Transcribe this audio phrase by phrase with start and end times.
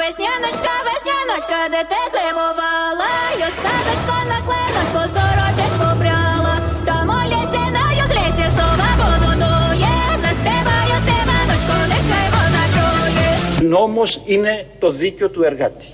[0.00, 7.84] весняночка, весняночка, де ти зимувала, я садочко на клиночку, сорочечку пряла, там у лісі на
[8.02, 13.68] юзлісі сова воду дує, заспіваю співаночку, нехай вона чує.
[13.70, 15.86] Νόμος είναι το δίκαιο του εργάτη.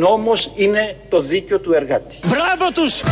[0.00, 2.16] Νόμος είναι το δίκαιο του εργάτη.
[2.26, 3.02] Μπράβο τους!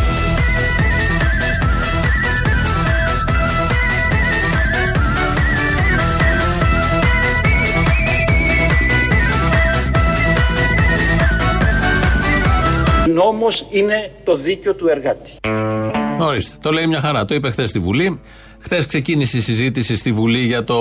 [13.13, 15.31] Νόμος είναι το δίκαιο του εργάτη.
[16.19, 17.25] Ορίστε, το λέει μια χαρά.
[17.25, 18.21] Το είπε χθες στη Βουλή.
[18.59, 20.75] Χθες ξεκίνησε η συζήτηση στη Βουλή για το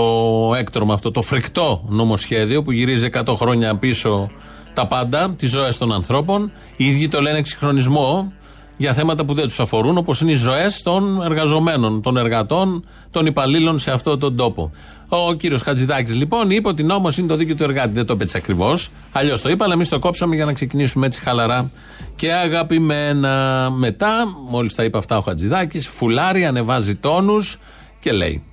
[0.56, 4.30] έκτρωμα αυτό, το φρικτό νομοσχέδιο που γυρίζει 100 χρόνια πίσω
[4.78, 6.52] τα πάντα, τις ζωές των ανθρώπων.
[6.76, 8.32] Οι ίδιοι το λένε εξυγχρονισμό
[8.76, 13.26] για θέματα που δεν τους αφορούν, όπως είναι οι ζωές των εργαζομένων, των εργατών, των
[13.26, 14.72] υπαλλήλων σε αυτόν τον τόπο.
[15.08, 17.90] Ο κύριος Χατζηδάκης λοιπόν είπε ότι νόμο είναι το δίκαιο του εργάτη.
[17.92, 18.88] Δεν το είπε έτσι ακριβώς.
[19.12, 21.70] Αλλιώς το είπα, αλλά εμείς το κόψαμε για να ξεκινήσουμε έτσι χαλαρά
[22.16, 23.68] και αγαπημένα.
[23.76, 27.58] Μετά, μόλις τα είπε αυτά ο Χατζηδάκης, φουλάρει, ανεβάζει τόνους
[28.00, 28.47] και λέει.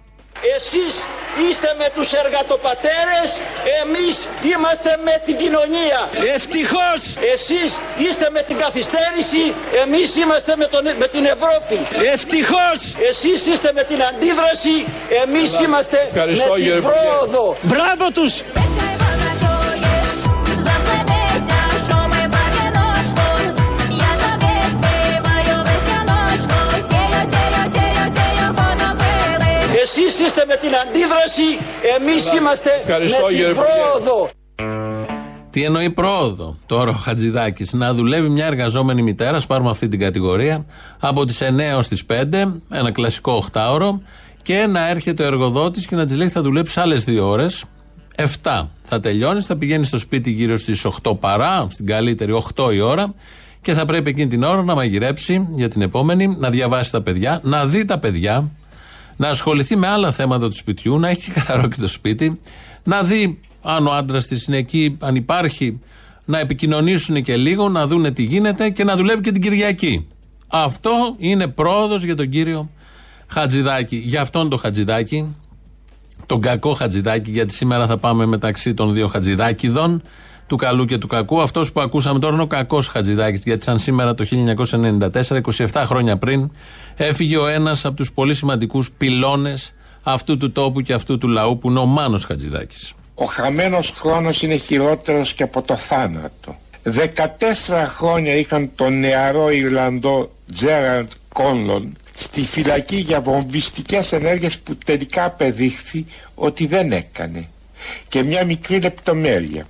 [0.55, 0.93] Εσείς
[1.49, 3.29] είστε με τους εργατοπατέρες,
[3.83, 5.99] εμείς είμαστε με την κοινωνία.
[6.35, 6.99] Ευτυχώς!
[7.33, 9.43] Εσείς είστε με την καθυστέρηση,
[9.83, 11.77] εμείς είμαστε με, τον, με την Ευρώπη.
[12.13, 12.77] Ευτυχώς!
[13.09, 14.75] Εσείς είστε με την αντίδραση,
[15.23, 16.97] εμείς είμαστε Ευχαριστώ, με κύριε την Υπουργέ.
[17.05, 17.57] πρόοδο.
[17.61, 18.33] Μπράβο τους!
[30.25, 31.47] Εσείς είστε με την αντίδραση,
[31.97, 33.71] εμείς είμαστε Ευχαριστώ, με κύριε την Υπουργέ.
[34.01, 34.29] πρόοδο.
[35.49, 37.73] Τι εννοεί πρόοδο; Τώρα ο Χατζηδάκης.
[37.73, 40.65] Να δουλεύει μια εργαζόμενη μητέρα, ας πάρουμε αυτή την κατηγορία,
[40.99, 44.01] από τις 9 έως τις 5, ένα κλασικό 8ωρο,
[44.41, 47.63] και να έρχεται ο εργοδότης και να της λέει θα δουλέψεις άλλες 2 ώρες.
[48.15, 52.79] 7 θα τελειώνεις, θα πηγαίνεις στο σπίτι γύρω στις 8 παρά, στην καλύτερη 8 η
[52.79, 53.13] ώρα,
[53.61, 57.39] και θα πρέπει εκείνη την ώρα να μαγειρέψει για την επόμενη, να διαβάσει τα παιδιά,
[57.43, 58.51] να δει τα παιδιά,
[59.17, 62.39] να ασχοληθεί με άλλα θέματα του σπιτιού, να έχει καθαρό και το σπίτι,
[62.83, 65.79] να δει αν ο άντρας της είναι εκεί, αν υπάρχει,
[66.25, 70.07] να επικοινωνήσουν και λίγο, να δούνε τι γίνεται και να δουλεύει και την Κυριακή.
[70.47, 72.69] Αυτό είναι πρόοδος για τον κύριο
[73.27, 73.95] Χατζηδάκη.
[73.95, 75.35] Για αυτόν τον Χατζηδάκη,
[76.25, 80.01] τον κακό Χατζηδάκη, γιατί σήμερα θα πάμε μεταξύ των δύο Χατζηδάκηδων,
[80.47, 81.41] του καλού και του κακού.
[81.41, 85.41] Αυτός που ακούσαμε τώρα είναι ο κακός Χατζηδάκης, γιατί σαν σήμερα το 1994,
[85.71, 86.51] 27 χρόνια πριν,
[86.95, 89.73] έφυγε ο ένας από τους πολύ σημαντικούς πυλώνες
[90.03, 92.93] αυτού του τόπου και αυτού του λαού, που είναι ο Μάνος Χατζηδάκης.
[93.15, 96.55] Ο χαμένος χρόνος είναι χειρότερος και από το θάνατο.
[96.83, 105.25] 14 χρόνια είχαν τον νεαρό Ιρλανδό Τζέραντ Κόνλον στη φυλακή για βομβιστικές ενέργειες που τελικά
[105.25, 106.05] απεδείχθη
[106.35, 107.49] ότι δεν έκανε.
[108.07, 109.65] Και μια μικρή λεπτομέρεια.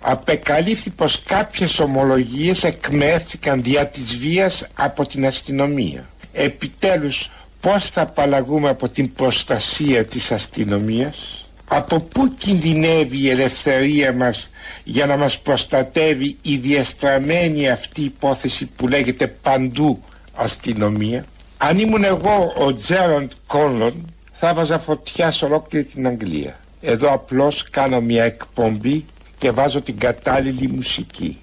[0.00, 6.06] Απεκαλύφθη πως κάποιες ομολογίες εκμέθηκαν δια της βίας από την αστυνομία.
[6.32, 7.30] Επιτέλους
[7.60, 14.50] πώς θα απαλλαγούμε από την προστασία της αστυνομίας; Από πού κινδυνεύει η ελευθερία μας
[14.84, 20.02] για να μας προστατεύει η διαστραμμένη αυτή υπόθεση που λέγεται παντού
[20.34, 21.24] αστυνομία.
[21.58, 26.58] Αν ήμουν εγώ ο Τζέραντ Κόνλον θα βάζα φωτιά σε ολόκληρη την Αγγλία.
[26.80, 29.04] Εδώ απλώς κάνω μια εκπομπή
[29.38, 31.38] και βάζω την κατάλληλη μουσική.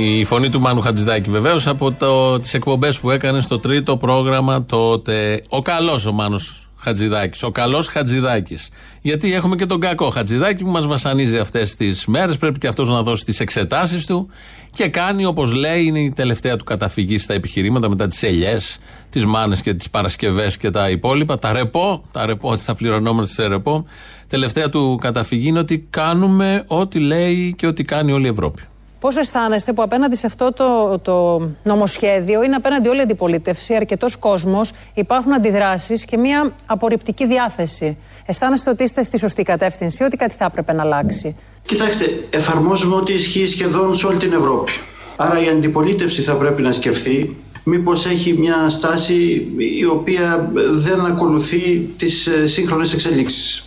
[0.00, 1.96] Η φωνή του Μάνου Χατζηδάκη βεβαίως από
[2.40, 5.42] τις εκπομπές που έκανε στο τρίτο πρόγραμμα τότε.
[5.48, 7.42] Ο καλός ο Μάνος Χατζηδάκης.
[7.42, 8.68] Ο καλός Χατζηδάκης.
[9.02, 12.36] Γιατί έχουμε και τον κακό Χατζηδάκη που μας βασανίζει αυτές τις μέρες.
[12.36, 14.28] Πρέπει και αυτός να δώσει τις εξετάσεις του
[14.72, 18.78] και κάνει όπως λέει, είναι η τελευταία του καταφυγή στα επιχειρήματα μετά τις ελιές,
[19.10, 21.38] τις μάνες και τις Παρασκευές και τα υπόλοιπα.
[21.38, 23.84] Τα ρεπό, τα ρεπό, ότι θα πληρωνόμαστε σε ρεπό.
[24.26, 28.62] Τελευταία του καταφυγή είναι ότι κάνουμε ό,τι λέει και ό,τι κάνει όλη η Ευρώπη.
[29.00, 34.16] Πώς αισθάνεστε που απέναντι σε αυτό το, το νομοσχέδιο είναι απέναντι όλη η αντιπολίτευση, αρκετός
[34.16, 37.96] κόσμος, υπάρχουν αντιδράσεις και μια απορριπτική διάθεση.
[38.26, 43.12] Αισθάνεστε ότι είστε στη σωστή κατεύθυνση, ότι κάτι θα έπρεπε να αλλάξει; Κοιτάξτε, εφαρμόζουμε ό,τι
[43.12, 44.72] ισχύει σχεδόν σε όλη την Ευρώπη.
[45.16, 47.36] Άρα η αντιπολίτευση θα πρέπει να σκεφτεί
[47.68, 49.46] μήπως έχει μια στάση
[49.78, 53.64] η οποία δεν ακολουθεί τις ε, σύγχρονες εξελίξεις.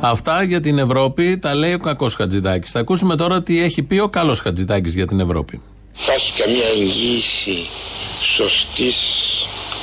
[0.00, 2.70] Αυτά για την Ευρώπη τα λέει ο κακός Χατζηδάκης.
[2.70, 5.62] Θα ακούσουμε τώρα τι έχει πει ο καλός Χατζηδάκης για την Ευρώπη.
[6.02, 7.68] Υπάρχει καμία εγγύηση
[8.20, 8.98] σωστής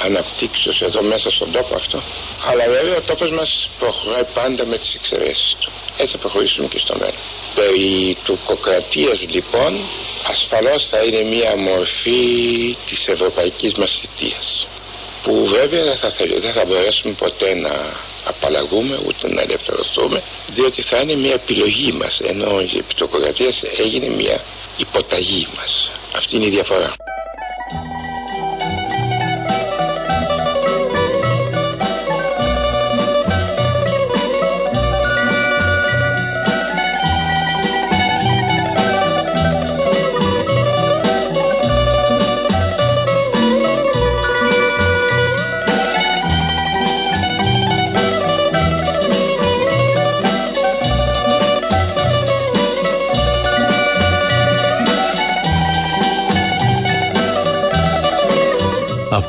[0.06, 2.02] αναπτύξεως εδώ μέσα στον τόπο αυτό.
[2.50, 5.72] Αλλά βέβαια ο τόπος μας προχωράει πάντα με τις εξαιρέσεις του.
[5.98, 7.22] Έτσι θα προχωρήσουμε και στο μέλλον.
[7.56, 9.72] Περί του κοκρατίας λοιπόν
[10.32, 12.22] ασφαλώς θα είναι μια μορφή
[12.90, 14.68] της ευρωπαϊκής μας θητείας
[15.24, 16.10] που βέβαια δεν θα,
[16.42, 17.74] δεν θα μπορέσουμε ποτέ να
[18.24, 24.42] απαλλαγούμε ούτε να ελευθερωθούμε διότι θα είναι μια επιλογή μας ενώ η επιτοκοκρατίας έγινε μια
[24.78, 25.90] υποταγή μας.
[26.16, 27.03] Αυτή είναι η διαφορά.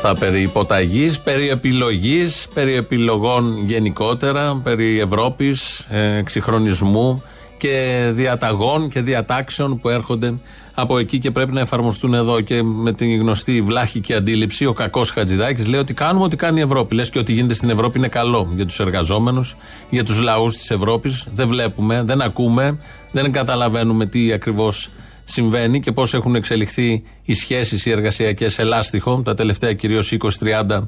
[0.05, 7.23] Αυτά περί υποταγής, περί επιλογής, περί επιλογών γενικότερα, περί Ευρώπης, ε, εξυγχρονισμού
[7.57, 10.33] και διαταγών και διατάξεων που έρχονται
[10.73, 12.41] από εκεί και πρέπει να εφαρμοστούν εδώ.
[12.41, 16.63] Και με την γνωστή βλάχικη αντίληψη, ο κακός Χατζηδάκης λέει ότι κάνουμε ό,τι κάνει η
[16.63, 16.95] Ευρώπη.
[16.95, 19.55] Λες και ό,τι γίνεται στην Ευρώπη είναι καλό για τους εργαζόμενους,
[19.89, 21.27] για τους λαούς της Ευρώπης.
[21.35, 22.79] Δεν βλέπουμε, δεν ακούμε,
[23.11, 24.89] δεν καταλαβαίνουμε τι ακριβώς
[25.25, 30.87] συμβαίνει και πώς έχουν εξελιχθεί οι σχέσεις οι εργασιακές σε λάστιχο τα τελευταία κυρίως 20-30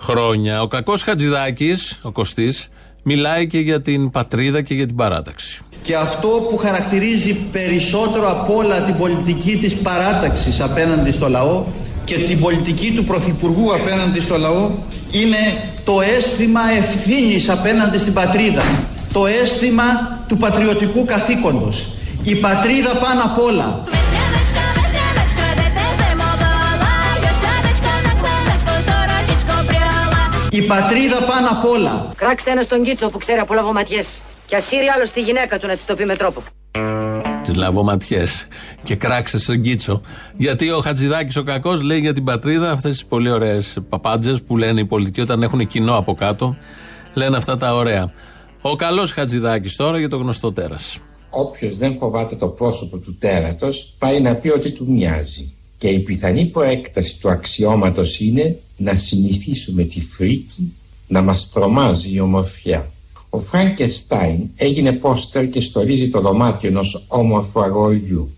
[0.00, 0.62] χρόνια.
[0.62, 2.68] Ο κακός Χατζηδάκης, ο Κωστής,
[3.02, 5.60] μιλάει και για την πατρίδα και για την παράταξη.
[5.82, 11.64] Και αυτό που χαρακτηρίζει περισσότερο από όλα την πολιτική της παράταξης απέναντι στο λαό
[12.04, 14.70] και την πολιτική του Πρωθυπουργού απέναντι στο λαό
[15.10, 15.36] είναι
[15.84, 18.62] το αίσθημα ευθύνης απέναντι στην πατρίδα.
[19.12, 19.84] Το αίσθημα
[20.28, 21.96] του πατριωτικού καθήκοντος.
[22.28, 23.84] Η πατρίδα πάνω απ' όλα.
[30.50, 32.12] Η πατρίδα πάνω απ' όλα.
[32.16, 34.02] Κράξτε ένα στον Κίτσο που ξέρει από λαβοματιέ.
[34.46, 36.42] Και ασύρει άλλος στη γυναίκα του να της το πει με τρόπο.
[37.42, 38.26] Τις λαβοματιέ.
[38.82, 40.00] Και κράξτε στον Κίτσο.
[40.36, 44.56] Γιατί ο Χατζηδάκης ο κακός λέει για την πατρίδα αυτές τις πολύ ωραίες παπάντζες που
[44.56, 46.56] λένε οι πολιτικοί όταν έχουν κοινό από κάτω.
[47.14, 48.12] Λένε αυτά τα ωραία.
[48.60, 51.00] Ο καλός Χατζηδάκης τώρα για το γνωστό τέρας
[51.36, 55.52] όποιος δεν φοβάται το πρόσωπο του τέρατος πάει να πει ότι του μοιάζει.
[55.78, 60.72] Και η πιθανή προέκταση του αξιώματος είναι να συνηθίσουμε τη φρίκη
[61.06, 62.90] να μας τρομάζει η ομορφιά.
[63.30, 68.30] Ο Φράγκεστάιν έγινε πόστερ και στορίζει το δωμάτιο ενός όμορφου αγοριού.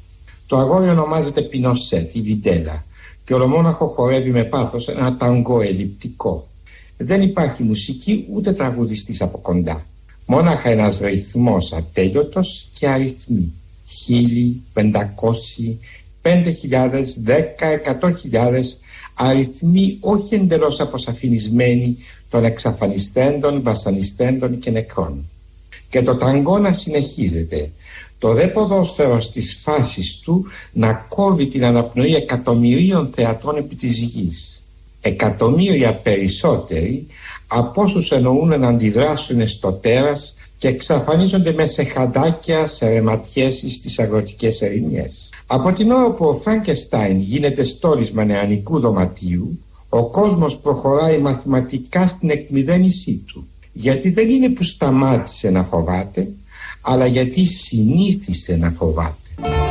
[0.46, 2.84] Το αγόρι ονομάζεται Πινοσέτ ή Βιντέλα
[3.24, 6.48] και ο Ρωμόναχο χορεύει με πάθος ένα ταγκό ελλειπτικό.
[6.96, 9.86] Δεν υπάρχει μουσική ούτε τραγουδιστής από κοντά.
[10.30, 13.52] Μόναχα ένας ρυθμός ατέλειωτος και αριθμοί.
[13.86, 15.80] Χίλιοι, πεντακόσιοι,
[16.22, 18.78] πέντε χιλιάδες, δέκα, εκατό χιλιάδες
[19.14, 21.96] αριθμοί όχι εντελώς αποσαφινισμένοι
[22.28, 25.30] των εξαφανιστέντων, βασανιστέντων και νεκρών.
[25.88, 27.70] Και το ταγκό να συνεχίζεται.
[28.19, 34.57] Το δε ποδόσφαιρο στις φάσεις του να κόβει την αναπνοή εκατομμυρίων θεατών επί της γης.
[35.08, 37.06] Εκατομμύρια περισσότεροι
[37.46, 43.70] από όσους εννοούν να αντιδράσουν στο τέρας και εξαφανίζονται μέσα σε χαντάκια, σε ρεματιές ή
[43.70, 45.28] στις αγροτικές ερημιές.
[45.46, 52.30] Από την ώρα που ο Φραγκεστάιν γίνεται στόρισμα νεανικού δωματίου, ο κόσμος προχωράει μαθηματικά στην
[52.30, 53.48] εκμυδένισή του.
[53.72, 56.28] Γιατί δεν είναι που σταμάτησε να φοβάται,
[56.80, 59.67] αλλά γιατί συνήθισε να φοβάται.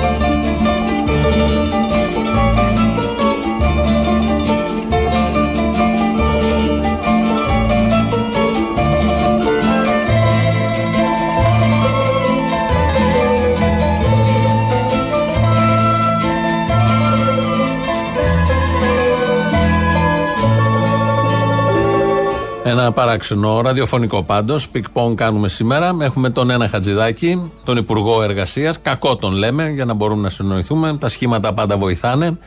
[22.91, 24.70] Παράξενο ραδιοφωνικό πάντως.
[24.70, 25.98] Πικ-πονγκ κάνουμε σήμερα.
[26.01, 28.82] Έχουμε τον ένα Χατζηδάκη, τον Υπουργό Εργασίας.
[28.82, 30.98] Κακό τον λέμε για να μπορούμε να συνοηθούμε.
[30.98, 32.38] Τα σχήματα πάντα βοηθάνε.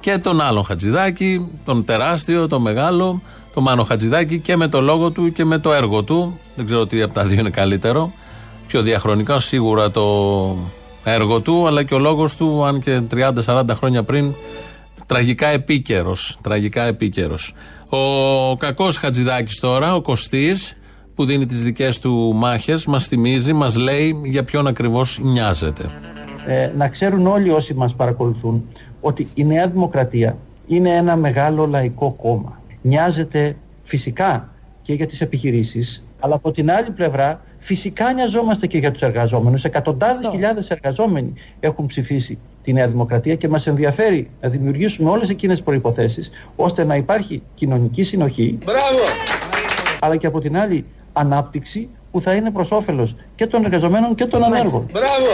[0.00, 3.22] Και τον άλλον Χατζηδάκη, τον τεράστιο, τον μεγάλο,
[3.54, 6.38] τον Μάνο Χατζηδάκη και με το λόγο του και με το έργο του.
[6.54, 8.12] Δεν ξέρω τι από τα δύο είναι καλύτερο.
[8.66, 10.02] Πιο διαχρονικά σίγουρα το
[11.04, 13.02] έργο του, αλλά και ο λόγος του, αν και
[13.44, 14.34] 30-40 χρόνια πριν,
[15.06, 16.38] τραγικά επίκαιρος.
[16.42, 17.54] Τραγικά επίκαιρος.
[17.88, 20.76] Ο κακός Χατζηδάκης τώρα, ο Κωστής,
[21.14, 25.84] που δίνει τις δικές του μάχες, μας θυμίζει, μας λέει για ποιον ακριβώς νοιάζεται.
[26.46, 28.64] ε, να ξέρουν όλοι όσοι μας παρακολουθούν
[29.00, 32.60] ότι η Νέα Δημοκρατία είναι ένα μεγάλο λαϊκό κόμμα.
[32.82, 34.48] Νοιάζεται φυσικά
[34.82, 39.64] και για τις επιχειρήσεις, αλλά από την άλλη πλευρά φυσικά νοιαζόμαστε και για τους εργαζόμενους.
[39.64, 45.56] Εκατοντάδες χιλιάδες εργαζόμενοι έχουν ψηφίσει τη Νέα Δημοκρατία και μας ενδιαφέρει να δημιουργήσουμε όλες εκείνες
[45.56, 49.04] τις προϋποθέσεις ώστε να υπάρχει κοινωνική συνοχή Μπράβο!
[50.00, 54.24] αλλά και από την άλλη ανάπτυξη που θα είναι προς όφελος και των εργαζομένων και
[54.24, 54.86] των ανέργων.
[54.92, 55.30] Μπράβο!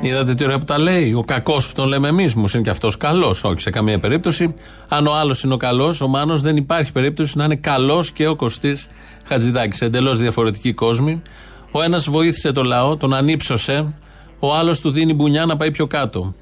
[0.00, 2.70] Είδατε τι ωραία που τα λέει; Ο κακός που τον λέμε εμείς, μου είναι και
[2.70, 3.44] αυτός καλός.
[3.44, 4.54] Όχι σε καμία περίπτωση.
[4.88, 8.26] Αν ο άλλος είναι ο καλός, ο Μάνος δεν υπάρχει περίπτωση να είναι καλός και
[8.26, 8.88] ο Κωστής
[9.24, 9.80] Χατζηδάκης.
[9.80, 11.22] Εντελώς διαφορετικοί κόσμοι.
[11.70, 13.94] Ο ένας βοήθησε το λαό, τον ανύψωσε.
[14.40, 16.34] Ο άλλος του δίνει μπουνιά να πάει πιο κάτω.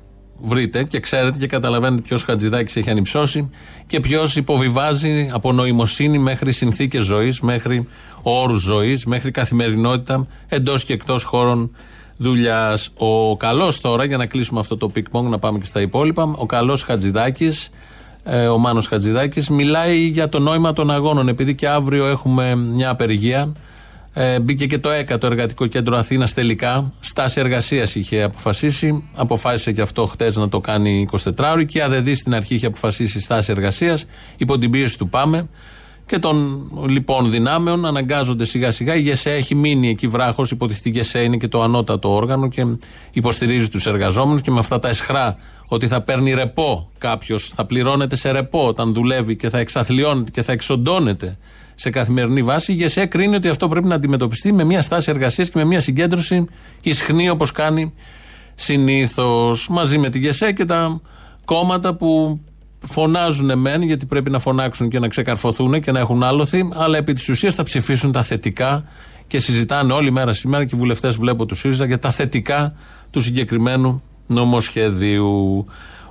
[0.43, 3.51] Βρείτε και ξέρετε και καταλαβαίνετε ποιος Χατζηδάκης έχει ανυψώσει
[3.87, 7.89] και ποιος υποβιβάζει από νοημοσύνη μέχρι συνθήκες ζωής, μέχρι
[8.23, 11.71] όρους ζωής, μέχρι καθημερινότητα εντός και εκτός χώρων
[12.17, 12.91] δουλειάς.
[12.97, 16.47] Ο καλός τώρα, για να κλείσουμε αυτό το πικ να πάμε και στα υπόλοιπα, ο
[16.47, 17.71] καλός Χατζηδάκης,
[18.25, 21.29] ε, ο Μάνος Χατζηδάκης, μιλάει για το νόημα των αγώνων.
[21.29, 23.53] Επειδή και αύριο έχουμε μια απεργία,
[24.17, 26.93] ε, μπήκε και το ΕΚΑ, το Εργατικό Κέντρο Αθήνας τελικά.
[27.01, 29.05] Στάση εργασίας είχε αποφασίσει.
[29.15, 31.67] Αποφάσισε και αυτό χτες να το κάνει 24 ώρη.
[31.67, 34.07] Και η ΑΔΔ στην αρχή είχε αποφασίσει στάση εργασίας.
[34.39, 35.49] Υπό την πίεση του Πάμε
[36.07, 38.95] και των λοιπόν δυνάμεων αναγκάζονται σιγά σιγά.
[38.95, 40.51] Η ΓΕΣΕ έχει μείνει εκεί βράχος.
[40.51, 42.67] Υποτιθεί η ΓΕΣΕ είναι και το ανώτατο όργανο και
[43.13, 45.37] υποστηρίζει τους εργαζόμενους και με αυτά τα εσχρά
[45.69, 50.43] ότι θα παίρνει ρεπό κάποιος, θα πληρώνεται σε ρεπό όταν δουλεύει και θα εξαθλιώνεται και
[50.43, 51.39] θα εξοντώνεται
[51.75, 52.73] σε καθημερινή βάση.
[52.73, 55.81] Η ΓΕΣΕ κρίνει ότι αυτό πρέπει να αντιμετωπιστεί με μια στάση εργασίας και με μια
[55.81, 56.47] συγκέντρωση
[56.81, 57.93] ισχνή όπως κάνει
[58.55, 61.01] συνήθως μαζί με τη ΓΕΣΕ και τα
[61.45, 62.41] κόμματα που
[62.87, 67.13] φωνάζουν μεν, γιατί πρέπει να φωνάξουν και να ξεκαρφωθούν και να έχουν άλοθη, αλλά επί
[67.13, 68.85] της ουσίας θα ψηφίσουν τα θετικά
[69.27, 72.75] και συζητάνε όλη μέρα σήμερα και οι βουλευτές βλέπω του ΣΥΡΙΖΑ για τα θετικά
[73.11, 75.67] του συγκεκριμένου νομοσχεδίου.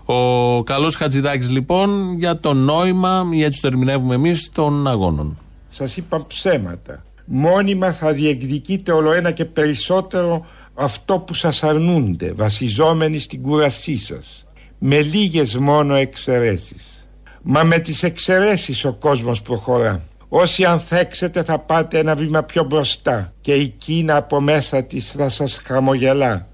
[0.06, 5.38] Ο καλός Χατζηδάκης λοιπόν για το νόημα, ή έτσι το ερμηνεύουμε εμείς, των αγώνων.
[5.76, 7.04] Σας είπα ψέματα.
[7.26, 14.46] Μόνιμα θα διεκδικείτε όλο ένα και περισσότερο αυτό που σας αρνούνται βασιζόμενοι στην κουρασή σας
[14.78, 17.08] με λίγες μόνο εξαιρέσεις.
[17.42, 20.02] Μα με τις εξαιρέσεις ο κόσμος προχωρά.
[20.28, 25.30] Όσοι ανθέξετε θα πάτε ένα βήμα πιο μπροστά και η Κίνα από μέσα της θα
[25.30, 26.48] σας χαμογελά.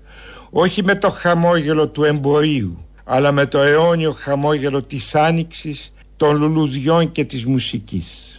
[0.49, 7.11] Όχι με το χαμόγελο του εμπορίου, αλλά με το αιώνιο χαμόγελο της άνοιξης, των λουλουδιών
[7.11, 8.35] και της μουσικής.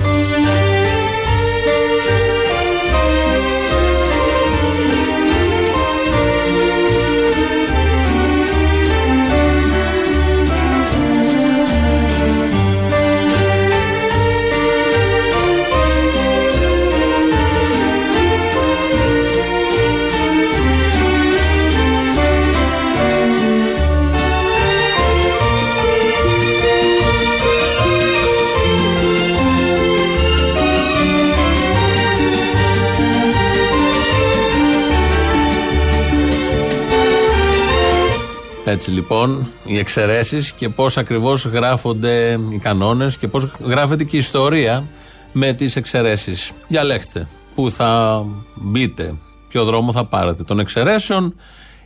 [38.70, 44.18] Έτσι λοιπόν, οι εξαιρέσεις και πώς ακριβώς γράφονται οι κανόνες και πώς γράφεται και η
[44.18, 44.84] ιστορία
[45.32, 46.52] με τις εξαιρέσεις.
[46.68, 48.24] Διαλέξτε πού θα
[48.54, 49.14] μπείτε,
[49.48, 51.34] ποιο δρόμο θα πάρετε, των εξαιρέσεων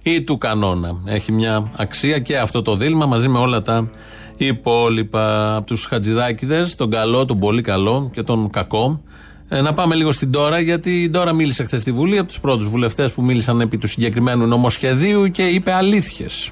[0.02, 1.00] ή του κανόνα.
[1.04, 3.90] Έχει μια αξία και αυτό το δίλημα μαζί με όλα τα
[4.36, 9.00] υπόλοιπα από τους Χατζηδάκηδες, τον καλό, τον πολύ καλό και τον κακό.
[9.48, 12.40] Ε, να πάμε λίγο στην τώρα, γιατί η Τώρα μίλησε χθες στη Βουλή από τους
[12.40, 16.50] πρώτους βουλευτές που μίλησαν επί του συγκεκριμένου νομοσχεδίου και είπε αλήθειες.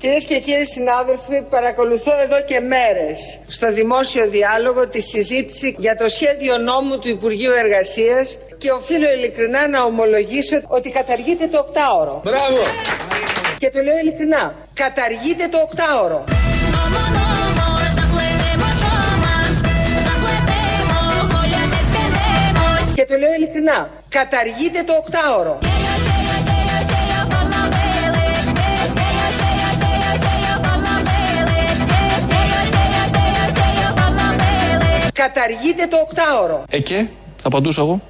[0.00, 6.08] Κυρίες και κύριοι συνάδελφοι, παρακολουθώ εδώ και μέρες στο δημόσιο διάλογο τη συζήτηση για το
[6.08, 12.20] σχέδιο νόμου του Υπουργείου Εργασίας και οφείλω ειλικρινά να ομολογήσω ότι καταργείται το οκτάωρο.
[12.24, 12.62] Μπράβο!
[13.58, 16.24] Και το λέω ειλικρινά, καταργείται το οκτάωρο.
[22.94, 25.58] Και το λέω ειλικρινά, καταργείται το οκτάωρο.
[35.20, 36.64] Καταργείται το οκτάωρο.
[36.68, 38.00] Ε και, θα απαντούσα εγώ.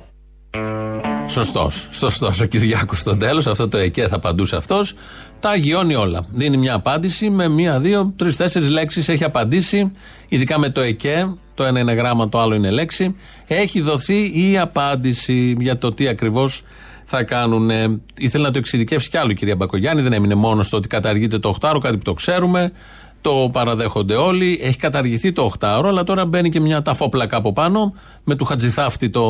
[1.26, 1.88] Σωστός.
[1.90, 3.46] Σωστός ο Κυριάκος στο τέλος.
[3.46, 4.94] Αυτό το ΕΚΕ θα απαντούσε αυτός.
[5.40, 6.26] Τα αγιώνει όλα.
[6.32, 9.08] Δίνει μια απάντηση με μία, δύο, τρεις, τέσσερις λέξεις.
[9.08, 9.92] Έχει απαντήσει.
[10.28, 11.34] Ειδικά με το ΕΚΕ.
[11.54, 13.16] Το ένα είναι γράμμα, το άλλο είναι λέξη.
[13.46, 16.62] Έχει δοθεί η απάντηση για το τι ακριβώς
[17.04, 17.70] θα κάνουν.
[18.18, 20.02] Ήθελε να το εξειδικεύσει κι άλλο η κυρία Μπακογιάννη.
[20.02, 22.72] Δεν έμεινε μόνος στο ότι καταργείται το 8 κάτι που το ξέρουμε.
[23.20, 24.60] Το παραδέχονται όλοι.
[24.62, 29.10] Έχει καταργηθεί το 8 αλλά τώρα μπαίνει και μια ταφόπλακα από πάνω με του Χατζηθάφτη
[29.10, 29.20] το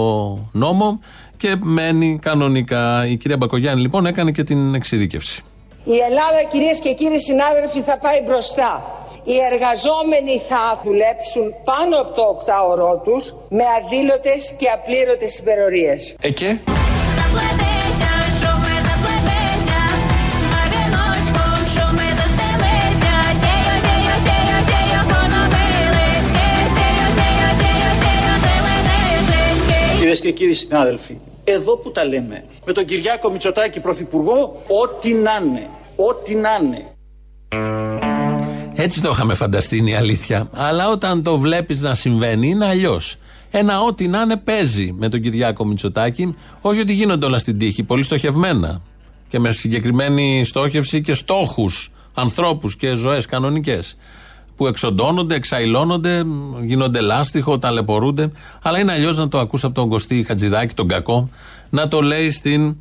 [0.52, 1.00] νόμο
[1.36, 3.06] και μένει κανονικά.
[3.06, 5.42] Η κυρία Μπακογιάννη λοιπόν έκανε και την εξειδίκευση.
[5.84, 8.84] Η Ελλάδα κυρίες και κύριοι συνάδελφοι θα πάει μπροστά.
[9.24, 16.16] Οι εργαζόμενοι θα δουλέψουν πάνω από το οκτάωρό τους με αδήλωτες και απλήρωτες υπερορίες.
[16.20, 16.58] Ε και;
[30.10, 35.40] Κυρίες και κύριοι συνάδελφοι, εδώ που τα λέμε, με τον Κυριάκο Μητσοτάκη Πρωθυπουργό, ό,τι να
[35.44, 36.86] είναι, ό,τι να είναι.
[38.74, 40.48] Έτσι το είχαμε φανταστεί είναι η αλήθεια.
[40.52, 43.16] Αλλά όταν το βλέπεις να συμβαίνει είναι αλλιώς.
[43.50, 46.36] Ένα ό,τι να είναι παίζει με τον Κυριάκο Μητσοτάκη.
[46.60, 48.82] Όχι ότι γίνονται όλα στην τύχη, πολύ στοχευμένα.
[49.28, 53.96] Και με συγκεκριμένη στόχευση και στόχους, ανθρώπους και ζωές κανονικές.
[54.60, 56.24] Που εξοντώνονται, εξαϊλώνονται,
[56.62, 58.30] γίνονται λάστιχο, ταλαιπωρούνται.
[58.62, 61.28] Αλλά είναι αλλιώς να το ακούσει από τον Κωστή Χατζηδάκη, τον κακό,
[61.70, 62.76] να το λέει στην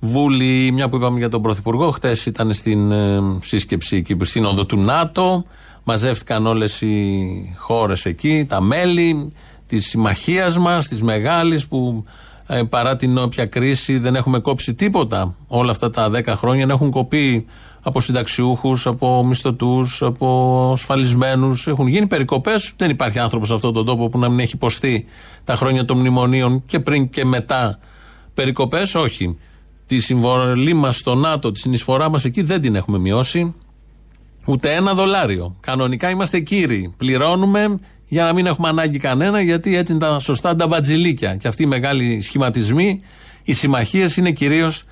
[0.00, 0.70] Βούλη.
[0.72, 5.44] Μια που είπαμε για τον Πρωθυπουργό, χθες ήταν στην ε, σύσκεψη εκεί, σύνοδο του ΝΑΤΟ.
[5.84, 7.16] Μαζεύτηκαν όλες οι
[7.56, 9.32] χώρες εκεί, τα μέλη
[9.66, 12.04] της συμμαχίας μας, της μεγάλης, που
[12.48, 16.66] ε, παρά την όποια κρίση δεν έχουμε κόψει τίποτα όλα αυτά τα 10 χρόνια.
[16.70, 17.46] Έχουν κοπεί
[17.84, 21.66] από συνταξιούχους, από μισθωτούς, από ασφαλισμένους.
[21.66, 22.72] Έχουν γίνει περικοπές.
[22.76, 25.06] Δεν υπάρχει άνθρωπος σε αυτόν τον τόπο που να μην έχει υποστεί
[25.44, 27.78] τα χρόνια των μνημονίων και πριν και μετά
[28.34, 28.94] περικοπές.
[28.94, 29.38] Όχι.
[29.86, 33.54] Τη συμβολή μας στο ΝΑΤΟ, τη συνεισφορά μας εκεί δεν την έχουμε μειώσει.
[34.46, 35.56] Ούτε ένα δολάριο.
[35.60, 36.94] Κανονικά είμαστε κύριοι.
[36.96, 41.36] Πληρώνουμε για να μην έχουμε ανάγκη κανένα, γιατί έτσι είναι τα σωστά τα βατζιλίκια.
[41.36, 43.00] Και αυτοί οι μεγάλοι σχηματισμοί,
[43.44, 44.84] οι συμμαχίες είναι κυρίως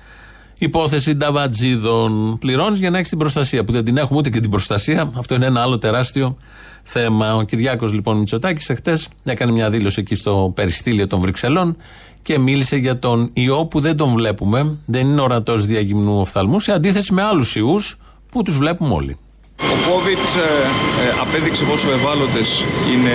[0.63, 2.37] υπόθεση νταβατζίδων.
[2.39, 5.11] Πληρώνεις για να έχεις την προστασία, που δεν την έχουμε ούτε και την προστασία.
[5.15, 6.37] Αυτό είναι ένα άλλο τεράστιο
[6.83, 7.35] θέμα.
[7.35, 11.77] Ο Κυριάκος λοιπόν Μητσοτάκης εχθές έκανε μια δήλωση εκεί στο περιστήλιο των Βρυξελών
[12.21, 14.77] και μίλησε για τον ιό που δεν τον βλέπουμε.
[14.85, 17.97] Δεν είναι ορατός διαγυμνού οφθαλμού, σε αντίθεση με άλλους ιούς
[18.31, 19.17] που τους βλέπουμε όλοι.
[19.55, 23.11] Το COVID ε, ε, απέδειξε πόσο ευάλωτες είναι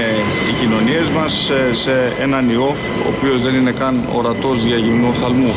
[0.50, 2.74] οι κοινωνίες μας ε, σε έναν ιό
[3.06, 5.54] ο οποίος δεν είναι καν ορατός διαγυμνού οφθαλμού.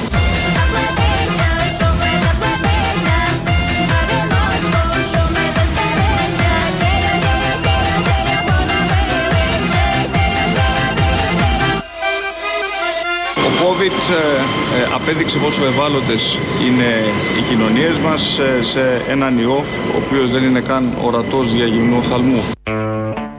[13.81, 16.85] COVID ε, ε, απέδειξε πόσο ευάλωτες είναι
[17.39, 19.63] οι κοινωνίες μας ε, σε έναν ιό
[19.93, 22.41] ο οποίος δεν είναι καν ορατός διαγυμνού οφθαλμού.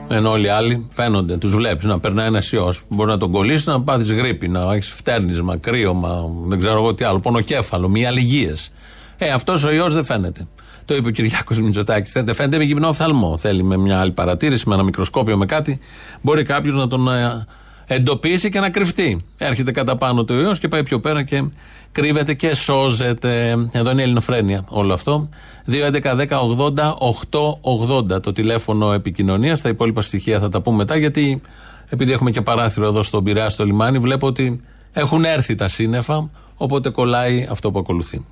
[0.07, 2.81] Ενώ όλοι οι άλλοι φαίνονται, τους βλέπεις να περνάει ένας ιός.
[2.87, 7.03] Μπορεί να τον κολλήσεις, να πάθεις γρήπη, να έχεις φτέρνισμα, κρύωμα, δεν ξέρω εγώ τι
[7.03, 8.71] άλλο, πονοκέφαλο, μη αλληγίες.
[9.17, 10.47] Ε, αυτός ο ιός δεν φαίνεται.
[10.85, 12.11] Το είπε ο Κυριάκος Μητσοτάκης.
[12.11, 13.37] Δεν φαίνεται με γυμνό οφθαλμό.
[13.37, 15.79] Θέλει με μια άλλη παρατήρηση, με ένα μικροσκόπιο, με κάτι.
[16.21, 17.45] Μπορεί κάποιος να τον ε,
[17.87, 19.25] εντοπίσει και να κρυφτεί.
[19.37, 21.43] Έρχεται κατά πάνω το ιός και πάει πιο πέρα και
[21.91, 23.49] κρύβεται και σώζεται.
[23.71, 25.29] Εδώ είναι η Ελληνοφρένεια όλο αυτό.
[25.71, 29.61] 2.11.10.80.880 το τηλέφωνο επικοινωνίας.
[29.61, 31.41] Τα υπόλοιπα στοιχεία θα τα πούμε μετά γιατί
[31.89, 34.61] επειδή έχουμε και παράθυρο εδώ στον Πειραιά στο λιμάνι, βλέπω ότι
[34.93, 36.29] έχουν έρθει τα σύννεφα.
[36.57, 38.25] Οπότε κολλάει αυτό που ακολουθεί.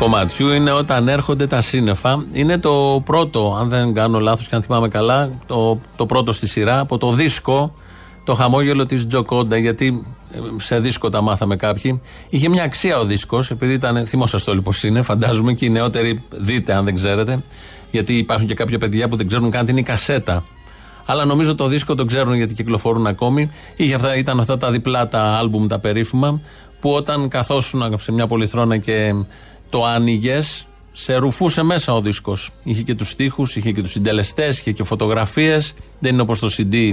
[0.00, 2.24] Κομματιού είναι Όταν έρχονται τα σύννεφα.
[2.32, 6.48] Είναι το πρώτο, αν δεν κάνω λάθος και αν θυμάμαι καλά, το, το πρώτο στη
[6.48, 7.74] σειρά από το δίσκο
[8.24, 9.56] Το χαμόγελο της Τζοκόντα.
[9.56, 12.00] Γιατί ε, σε δίσκο τα μάθαμε κάποιοι.
[12.30, 14.06] Είχε μια αξία ο δίσκος, επειδή ήταν.
[14.06, 17.42] Θυμόσαστε όλοι πώς είναι, φαντάζομαι και οι νεότεροι δείτε αν δεν ξέρετε.
[17.90, 20.44] Γιατί υπάρχουν και κάποια παιδιά που δεν ξέρουν καν τι είναι η κασέτα.
[21.04, 23.50] Αλλά νομίζω το δίσκο το ξέρουν γιατί κυκλοφορούν ακόμη.
[23.76, 26.40] Είχε αυτά, ήταν αυτά τα διπλά τα άλμπουμ τα περίφημα
[26.80, 29.14] που όταν καθόσουν σε μια πολυθρόνα και
[29.70, 32.50] το άνοιγες, σε ρουφούσε μέσα ο δίσκος.
[32.62, 35.74] Είχε και τους στίχους, είχε και τους συντελεστές, είχε και φωτογραφίες.
[35.98, 36.92] Δεν είναι όπως το CD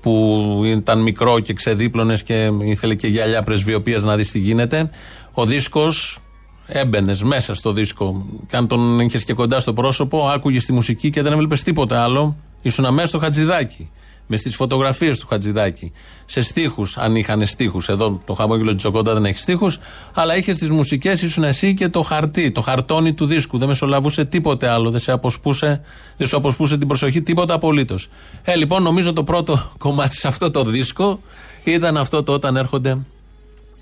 [0.00, 4.90] που ήταν μικρό και ξεδίπλωνες και ήθελε και γυαλιά πρεσβειοποία να δεις τι γίνεται.
[5.32, 6.18] Ο δίσκος
[6.66, 8.26] έμπαινες μέσα στο δίσκο.
[8.46, 12.02] Και αν τον είχες και κοντά στο πρόσωπο, άκουγες τη μουσική και δεν έβλεπες τίποτα
[12.02, 12.36] άλλο.
[12.62, 13.90] Ήσουν μέσα στο χατζηδάκι.
[14.26, 15.92] Με στις φωτογραφίες του Χατζηδάκη,
[16.24, 17.88] σε στίχους, αν είχαν στίχους.
[17.88, 19.78] Εδώ το χαμόγελο της Τσοκόντα δεν έχει στίχους,
[20.14, 23.58] αλλά είχε στις μουσικές, ήσουν εσύ και το χαρτί, το χαρτόνι του δίσκου.
[23.58, 25.80] Δεν μεσολαβούσε τίποτε άλλο, δεν, σε αποσπούσε,
[26.16, 28.08] δεν σου αποσπούσε την προσοχή, τίποτα απολύτως.
[28.42, 31.20] Ε, λοιπόν, νομίζω το πρώτο κομμάτι σε αυτό το δίσκο
[31.64, 32.98] ήταν αυτό το όταν έρχονται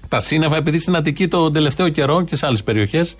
[0.08, 3.16] τα σύννεφα, επειδή στην Αττική το τελευταίο καιρό και σε άλλες περιοχές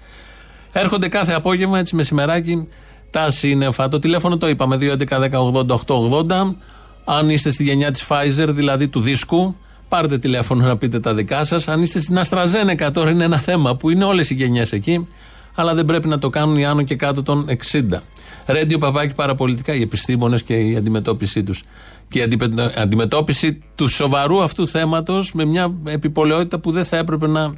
[0.73, 2.69] έρχονται κάθε απόγευμα έτσι μεσημεράκι
[3.11, 3.89] τα σύννεφα.
[3.89, 6.55] Το τηλέφωνο το είπαμε, 2.11.10.80.880.
[7.05, 9.57] Αν είστε στη γενιά της Pfizer, δηλαδή του δίσκου,
[9.89, 11.69] πάρτε τηλέφωνο να πείτε τα δικά σας.
[11.69, 15.09] Αν είστε στην AstraZeneca, τώρα είναι ένα θέμα που είναι όλες οι γενιές εκεί,
[15.55, 18.03] αλλά δεν πρέπει να το κάνουν οι άνω και κάτω των 60.
[18.47, 21.63] Ρέντιο παπάκι παραπολιτικά, οι επιστήμονες και η αντιμετώπιση τους.
[22.09, 22.29] Και η
[22.75, 27.53] αντιμετώπιση του σοβαρού αυτού θέματος με μια επιπολαιότητα που δεν θα έπρεπε να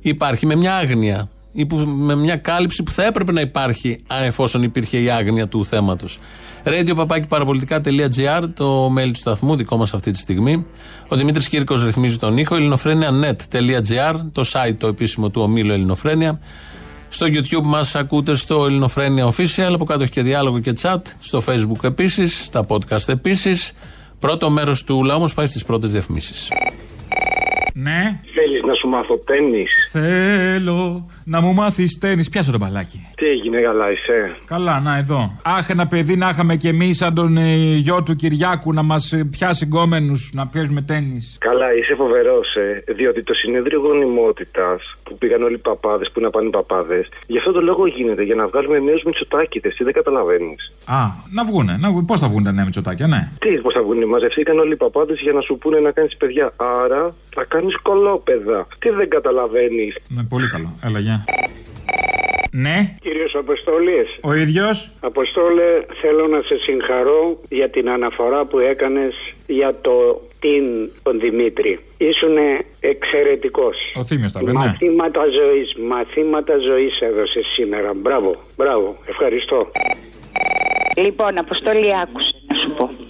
[0.00, 4.62] υπάρχει, με μια άγνοια ή που, με μια κάλυψη που θα έπρεπε να υπάρχει εφόσον
[4.62, 6.18] υπήρχε η άγνοια του θέματος.
[6.64, 7.06] Radio
[8.54, 10.66] το mail του σταθμού, δικό μας αυτή τη στιγμή.
[11.08, 12.54] Ο Δημήτρης Κύρκος ρυθμίζει τον ήχο.
[12.54, 16.40] ελληνοφρένια.net.gr, το site το επίσημο του ομίλου Ελληνοφρένια.
[17.08, 19.70] Στο YouTube μας ακούτε στο Ελληνοφρένια Official.
[19.72, 21.00] Από κάτω έχει και διάλογο και chat.
[21.18, 22.44] Στο Facebook επίσης.
[22.44, 23.72] Στα podcast επίσης.
[24.18, 26.48] Πρώτο μέρος του λαού μας πάει στις πρώτες διαφημίσεις.
[27.74, 28.20] Ναι.
[28.34, 29.64] Θέλεις να σου μάθω τέννη.
[29.90, 32.24] Θέλω να μου μάθεις τέννη.
[32.30, 33.06] Πιάσε το μπαλάκι.
[33.16, 35.36] Τι έγινε, καλά είσαι; Καλά, να εδώ.
[35.44, 37.54] Άχ, ένα παιδί να είχαμε κι εμείς σαν τον ε,
[37.84, 41.18] γιο του Κυριάκου να μας ε, πιάσει γκόμενους να πιέζουμε τέννη.
[41.38, 46.30] Καλά, είσαι φοβερός, ε, διότι το συνέδριο γονιμότητας που πήγαν όλοι οι παπάδες, που να
[46.30, 49.74] πάνε οι παπάδες, γι' αυτό το λόγο γίνεται, για να βγάλουμε νέους μυτσοτάκητες.
[49.74, 50.72] Τι δεν καταλαβαίνεις.
[50.84, 51.00] Α,
[51.30, 51.76] να βγούνε.
[51.80, 53.28] Να, πώς θα βγουν τα νέα μυτσοτάκια, ναι.
[53.38, 56.52] Τι, πώς θα βγουν, μαζευτήκαν όλοι οι παπάδες για να σου πούνε να κάνεις παιδιά.
[56.56, 58.66] Άρα θα κάνει κολόπεδα.
[58.78, 59.96] Τι δεν καταλαβαίνεις.
[60.08, 60.72] Ναι, πολύ καλό.
[60.84, 61.24] Έλα, γεια.
[62.50, 62.96] Ναι.
[63.00, 64.18] Κύριος Αποστόλης.
[64.20, 64.90] Ο ίδιος.
[65.00, 69.14] Αποστόλε, θέλω να σε συγχαρώ για την αναφορά που έκανες
[69.46, 71.78] για το την τον Δημήτρη.
[71.98, 73.76] Ήσουνε εξαιρετικός.
[73.94, 74.58] Ο Θήμιος τα λέει, ναι.
[74.58, 77.92] Μαθήματα ζωής, μαθήματα ζωής έδωσες σήμερα.
[77.94, 79.70] Μπράβο, μπράβο, ευχαριστώ.
[80.96, 82.37] Λοιπόν, Αποστόλη, άκουσε να σου πω.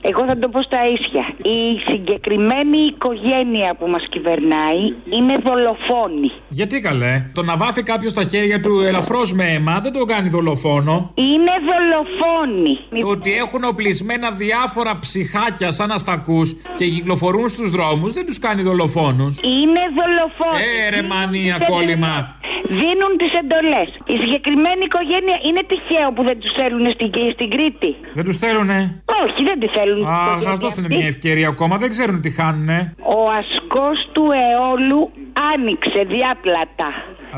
[0.01, 1.25] Εγώ θα το πω στα ίσια.
[1.43, 1.59] Η
[1.91, 6.31] συγκεκριμένη οικογένεια που μας κυβερνάει είναι δολοφόνη.
[6.49, 7.31] Γιατί καλέ.
[7.35, 11.13] Το να βάφει κάποιος τα χέρια του ελαφρώς με αίμα δεν το κάνει δολοφόνο.
[11.15, 12.79] Είναι δολοφόνοι.
[13.01, 18.63] Το ότι έχουν οπλισμένα διάφορα ψυχάκια σαν αστακούς και κυκλοφορούν στους δρόμους δεν τους κάνει
[18.63, 19.37] δολοφόνους.
[19.43, 20.63] Είναι δολοφόνοι.
[20.87, 22.37] Ε, ρε μανία κόλλημα.
[22.81, 23.89] Δίνουν τις εντολές.
[24.13, 27.91] Η συγκεκριμένη οικογένεια είναι τυχαίο που δεν τους θέλουν στην, στην Κρήτη.
[28.19, 28.79] Δεν τους θέλουνε.
[29.23, 29.88] Όχι, δεν τη θέλουν.
[30.07, 32.95] Α, α δώσουν μια ευκαιρία ακόμα, δεν ξέρουν τι χάνουνε.
[32.99, 35.11] Ο ασκός του αιώλου
[35.55, 36.89] άνοιξε διάπλατα.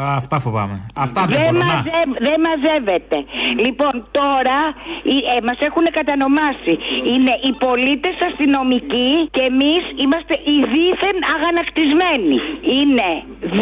[0.00, 0.76] Α, αυτά φοβάμαι.
[1.06, 1.90] Αυτά δεν, δεν, μαζε,
[2.26, 3.18] δεν μαζεύεται.
[3.64, 4.58] Λοιπόν, τώρα
[5.34, 6.74] ε, μας έχουν κατανομάσει.
[7.12, 12.36] Είναι οι πολίτες αστυνομικοί και εμείς είμαστε οι δίθεν αγανακτισμένοι.
[12.78, 13.08] Είναι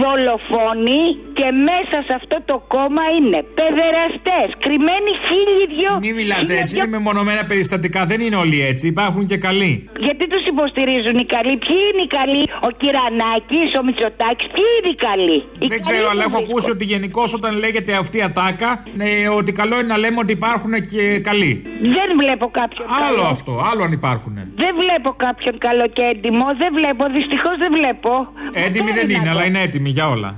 [0.01, 1.03] δολοφόνοι
[1.39, 5.93] και μέσα σε αυτό το κόμμα είναι παιδεραστές, κρυμμένοι χίλιοι δυο.
[6.05, 8.01] Μην μιλάτε έτσι, είναι μεμονωμένα περιστατικά.
[8.11, 8.85] Δεν είναι όλοι έτσι.
[8.95, 9.73] Υπάρχουν και καλοί.
[10.07, 14.91] Γιατί τους υποστηρίζουν οι καλοί, ποιοι είναι οι καλοί, ο Κυρανάκης, ο Μητσοτάκης, ποιοι είναι
[14.95, 15.39] οι καλοί;
[15.73, 19.75] Δεν ξέρω, αλλά έχω ακούσει ότι γενικώς όταν λέγεται αυτή η ατάκα, ε, ότι καλό
[19.79, 21.53] είναι να λέμε ότι υπάρχουν και καλοί.
[21.97, 22.87] Δεν βλέπω κάποιον.
[23.07, 23.29] Άλλο καλό.
[23.35, 24.35] αυτό, άλλο αν υπάρχουν.
[24.63, 28.11] Δεν βλέπω κάποιον καλό και έντιμο, δεν βλέπω, δυστυχώς δεν βλέπω.
[28.53, 30.31] Έντιμοι δεν είναι, αλλά είναι έτοιμοι για όλα.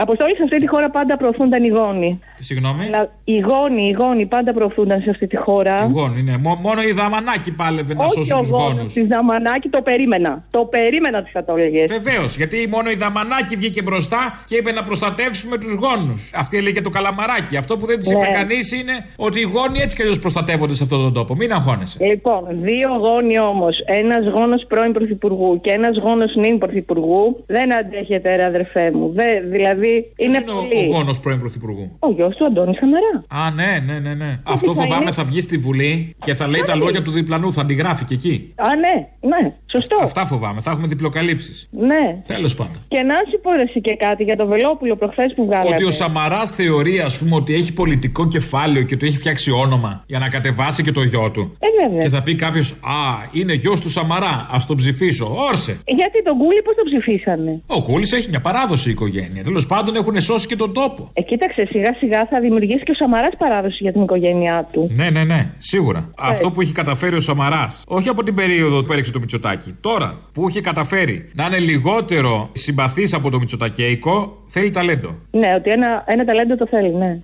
[0.00, 2.20] Αποστολή σε αυτή τη χώρα πάντα προωθούνταν οι γόνοι.
[2.38, 2.84] Συγγνώμη.
[2.84, 5.86] Αλλά οι γόνοι, οι γόνοι πάντα προωθούνταν σε αυτή τη χώρα.
[5.88, 6.36] Οι γόνοι, ναι.
[6.38, 8.92] μόνο η Δαμανάκη πάλευε να σώσει τους γόνους.
[8.92, 10.44] Τη Δαμανάκη το περίμενα.
[10.50, 11.84] Το περίμενα ότι θα το έλεγε.
[11.86, 16.32] Βεβαίως, γιατί μόνο η Δαμανάκη βγήκε μπροστά και είπε να προστατεύσουμε τους γόνους.
[16.34, 17.56] Αυτή έλεγε το καλαμαράκι.
[17.56, 18.18] Αυτό που δεν τη ναι.
[18.18, 21.34] είπε κανείς είναι ότι οι γόνοι έτσι κι αλλιώς προστατεύονται σε αυτόν τον τόπο.
[21.34, 22.04] Μην αγχώνεσαι.
[22.04, 28.36] Λοιπόν, δύο γόνοι όμως, ένας γόνος πρώην πρωθυπουργού και ένας γόνος νυν πρωθυπουργού, δεν αντέχεται,
[28.36, 29.12] ρε αδερφέ μου.
[29.14, 30.90] Δε, δηλαδή είναι, είναι πολύ...
[30.90, 33.44] ο, ο γόνος πρώην πρωθυπουργού; Ο γιο του Αντώνη Σαμαρά.
[33.46, 34.14] Α, ναι, ναι, ναι.
[34.14, 34.40] ναι.
[34.42, 35.12] Αυτό φοβάμαι είναι...
[35.12, 38.52] θα βγει στη Βουλή και θα λέει τα λόγια του διπλανού, θα αντιγράφει και εκεί.
[38.56, 38.94] Α, ναι,
[39.28, 39.98] ναι, σωστό.
[40.02, 41.68] Αυτά φοβάμαι, θα έχουμε διπλοκαλύψεις.
[41.70, 42.22] Ναι.
[42.26, 42.76] Τέλος πάντων.
[42.88, 45.72] Και να σου πω εσύ και κάτι για το Βελόπουλο προχθές που βγάλατε.
[45.72, 50.04] Ότι ο Σαμαράς θεωρεί, ας πούμε, ότι έχει πολιτικό κεφάλαιο και ότι έχει φτιάξει όνομα
[50.06, 51.56] για να κατεβάσει και το γιο του.
[51.58, 52.02] Ε, βέβαια.
[52.02, 55.26] Και θα πει κάποιος, Α, είναι γιος του Σαμαρά, ας τον ψηφίσω.
[55.48, 55.78] Όρσε.
[55.84, 59.42] Γιατί τον Κούλι πώς τον ψηφίσανε; Ο Κούλι έχει μια παράδοση η οικογένεια.
[59.42, 61.10] Τέλος πάντων έχουν σώσει και τον τόπο.
[61.12, 64.90] Ε, κοίταξε, σιγά σιγά θα δημιουργήσει και ο Σαμαράς παράδοση για την οικογένειά του.
[64.96, 66.10] Ναι, ναι, ναι, σίγουρα.
[66.18, 70.18] Αυτό που έχει καταφέρει ο Σαμαράς, όχι από την περίοδο που έριξε το Μητσοτάκι, τώρα
[70.32, 75.08] που έχει καταφέρει να είναι λιγότερο συμπαθής από το Μητσοτακέικο, θέλει ταλέντο.
[75.30, 77.20] Ναι, ότι ένα, ένα ταλέντο το θέλει, ναι.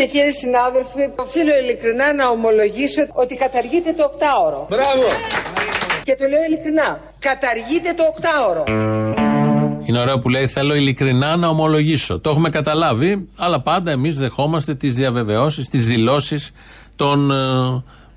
[0.00, 4.66] Και κύριοι συνάδελφοι, οφείλω ειλικρινά να ομολογήσω ότι καταργείται το οκτάωρο.
[4.70, 5.06] Μπράβο!
[6.04, 7.00] Και το λέω ειλικρινά.
[7.18, 8.62] Καταργείται το οκτάωρο.
[9.86, 12.20] Είναι ωραίο που λέει: Θέλω ειλικρινά να ομολογήσω.
[12.20, 16.50] Το έχουμε καταλάβει, αλλά πάντα εμείς δεχόμαστε τις διαβεβαιώσεις, τις δηλώσεις
[16.96, 17.34] των ε,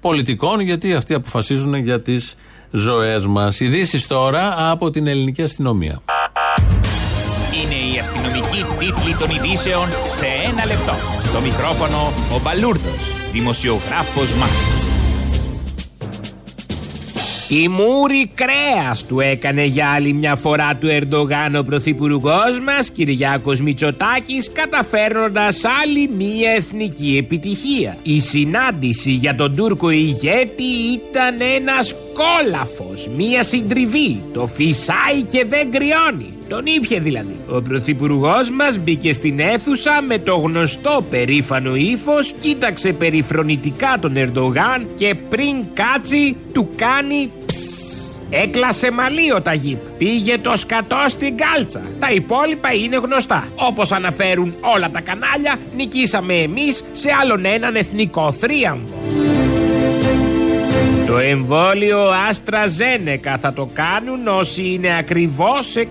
[0.02, 2.36] πολιτικών, γιατί αυτοί αποφασίζουν για τις
[2.72, 3.60] ζωές μας.
[3.60, 6.02] Ειδήσεις τώρα από την ελληνική αστυνομία.
[8.84, 10.94] Είναι η αστυνομική τίτλη των ειδήσεων σε ένα λεπτό.
[11.24, 14.84] Στο μικρόφωνο ο Μπαλούρδος, δημοσιογράφος Μάρκος.
[17.50, 23.62] Η μούρη κρέας του έκανε για άλλη μια φορά του Ερντογάν ο πρωθυπουργός μας, Κυριάκος
[23.62, 27.98] Μητσοτάκης, καταφέρνοντας άλλη μια εθνική επιτυχία.
[28.04, 34.22] Η συνάντηση για τον Τούρκο ηγέτη ήταν ένας κόλαφος, μια συντριβή.
[34.34, 36.34] Το φυσάει και δεν κρυώνει.
[36.48, 37.40] Τον ήπια δηλαδή.
[37.50, 44.88] Ο πρωθυπουργός μας μπήκε στην αίθουσα με το γνωστό περήφανο ύφος, κοίταξε περιφρονητικά τον Ερντογάν
[44.96, 47.56] και πριν κάτσει του κάνει ψ.
[48.30, 49.80] Έκλασε μαλλί ο Ταγίπ.
[49.98, 51.82] Πήγε το σκατό στην κάλτσα.
[52.00, 53.48] Τα υπόλοιπα είναι γνωστά.
[53.56, 59.33] Όπως αναφέρουν όλα τα κανάλια, νικήσαμε εμείς σε άλλον έναν εθνικό θρίαμβο.
[61.14, 62.00] Το εμβόλιο
[62.30, 65.86] Άστρα Ζένεκα θα το κάνουν όσοι είναι ακριβώς 60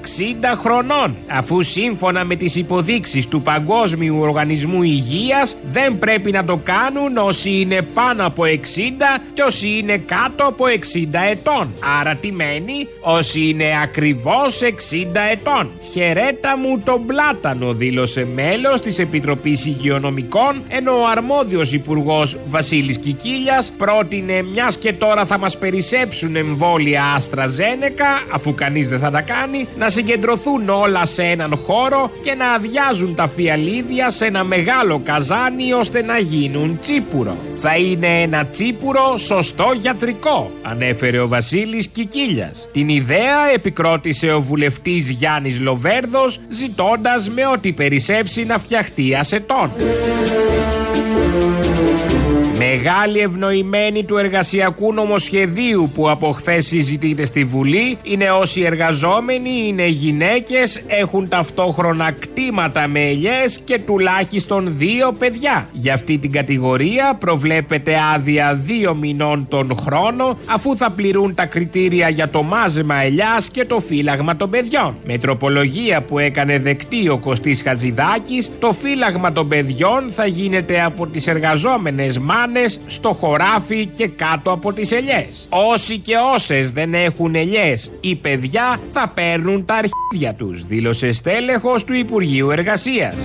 [0.57, 7.17] χρονών αφού σύμφωνα με τις υποδείξεις του Παγκόσμιου Οργανισμού Υγείας δεν πρέπει να το κάνουν
[7.17, 8.49] όσοι είναι πάνω από 60
[9.33, 10.71] και όσοι είναι κάτω από 60
[11.31, 11.73] ετών.
[12.01, 14.67] Άρα τι μένει; Όσοι είναι ακριβώς 60
[15.33, 15.71] ετών.
[15.93, 23.73] Χαιρέτα μου τον πλάτανο δήλωσε μέλος της Επιτροπής Υγειονομικών ενώ ο αρμόδιος υπουργός Βασίλης Κικίλιας
[23.77, 29.21] πρότεινε μιας και τώρα θα μας περισσέψουν εμβόλια Άστρα Ζένεκα, αφού κανείς δεν θα τα
[29.21, 35.01] κάνει, να συγκεντρωθούν όλα σε έναν χώρο και να αδειάζουν τα φιαλίδια σε ένα μεγάλο
[35.05, 37.37] καζάνι ώστε να γίνουν τσίπουρο.
[37.55, 42.69] Θα είναι ένα τσίπουρο σωστό γιατρικό, ανέφερε ο Βασίλης Κικίλιας.
[42.73, 49.71] Την ιδέα επικρότησε ο βουλευτής Γιάννης Λοβέρδος, ζητώντας με ό,τι περισσέψει να φτιαχτεί ασετών.
[52.77, 59.87] Μεγάλη ευνοημένη του εργασιακού νομοσχεδίου που από χθες συζητείται στη Βουλή είναι όσοι εργαζόμενοι είναι
[59.87, 65.69] γυναίκες, έχουν ταυτόχρονα κτήματα με ελιές και τουλάχιστον δύο παιδιά.
[65.73, 72.09] Για αυτή την κατηγορία προβλέπεται άδεια δύο μηνών τον χρόνο αφού θα πληρούν τα κριτήρια
[72.09, 74.97] για το μάζεμα ελιάς και το φύλαγμα των παιδιών.
[75.05, 81.07] Με τροπολογία που έκανε δεκτή ο Κωστής Χατζηδάκης, το φύλαγμα των παιδιών θα γίνεται από
[81.07, 82.19] τις εργαζόμενες
[82.63, 85.47] μάνες στο χωράφι και κάτω από τις ελιές.
[85.49, 91.85] Όσοι και όσες δεν έχουν ελιές ή παιδιά θα παίρνουν τα αρχίδια τους, δήλωσε στέλεχος
[91.85, 93.17] του Υπουργείου Εργασίας.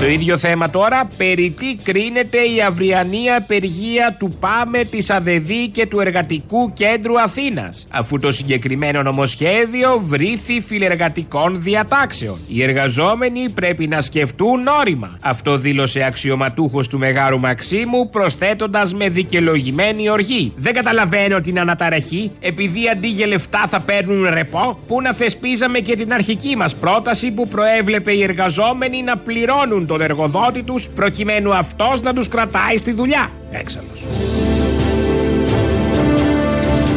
[0.00, 5.86] Στο ίδιο θέμα τώρα, περί τι κρίνεται η αυριανή απεργία του ΠΑΜΕ, της ΑΔΕΔΗ και
[5.86, 12.38] του Εργατικού Κέντρου Αθήνας, αφού το συγκεκριμένο νομοσχέδιο βρήθη φιλεργατικών διατάξεων.
[12.48, 15.18] Οι εργαζόμενοι πρέπει να σκεφτούν όρημα.
[15.22, 20.52] Αυτό δήλωσε αξιωματούχος του Μεγάρου Μαξίμου, προσθέτοντας με δικαιολογημένη οργή.
[20.56, 25.96] Δεν καταλαβαίνω την αναταραχή, επειδή αντί για λεφτά θα παίρνουν ρεπό, που να θεσπίζαμε και
[25.96, 32.02] την αρχική μας πρόταση που προέβλεπε οι εργαζόμενοι να πληρώνουν τον εργοδότη τους προκειμένου αυτός
[32.02, 33.30] να τους κρατάει στη δουλειά.
[33.50, 34.04] Έξαλλος.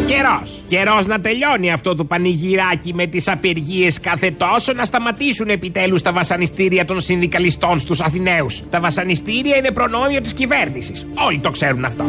[0.06, 0.62] Καιρός.
[0.68, 6.12] Καιρός να τελειώνει αυτό το πανηγυράκι με τις απεργίες κάθε τόσο να σταματήσουν επιτέλους τα
[6.12, 8.62] βασανιστήρια των συνδικαλιστών στους Αθηναίους.
[8.70, 11.08] Τα βασανιστήρια είναι προνόμιο της κυβέρνησης.
[11.28, 12.06] Όλοι το ξέρουν αυτό.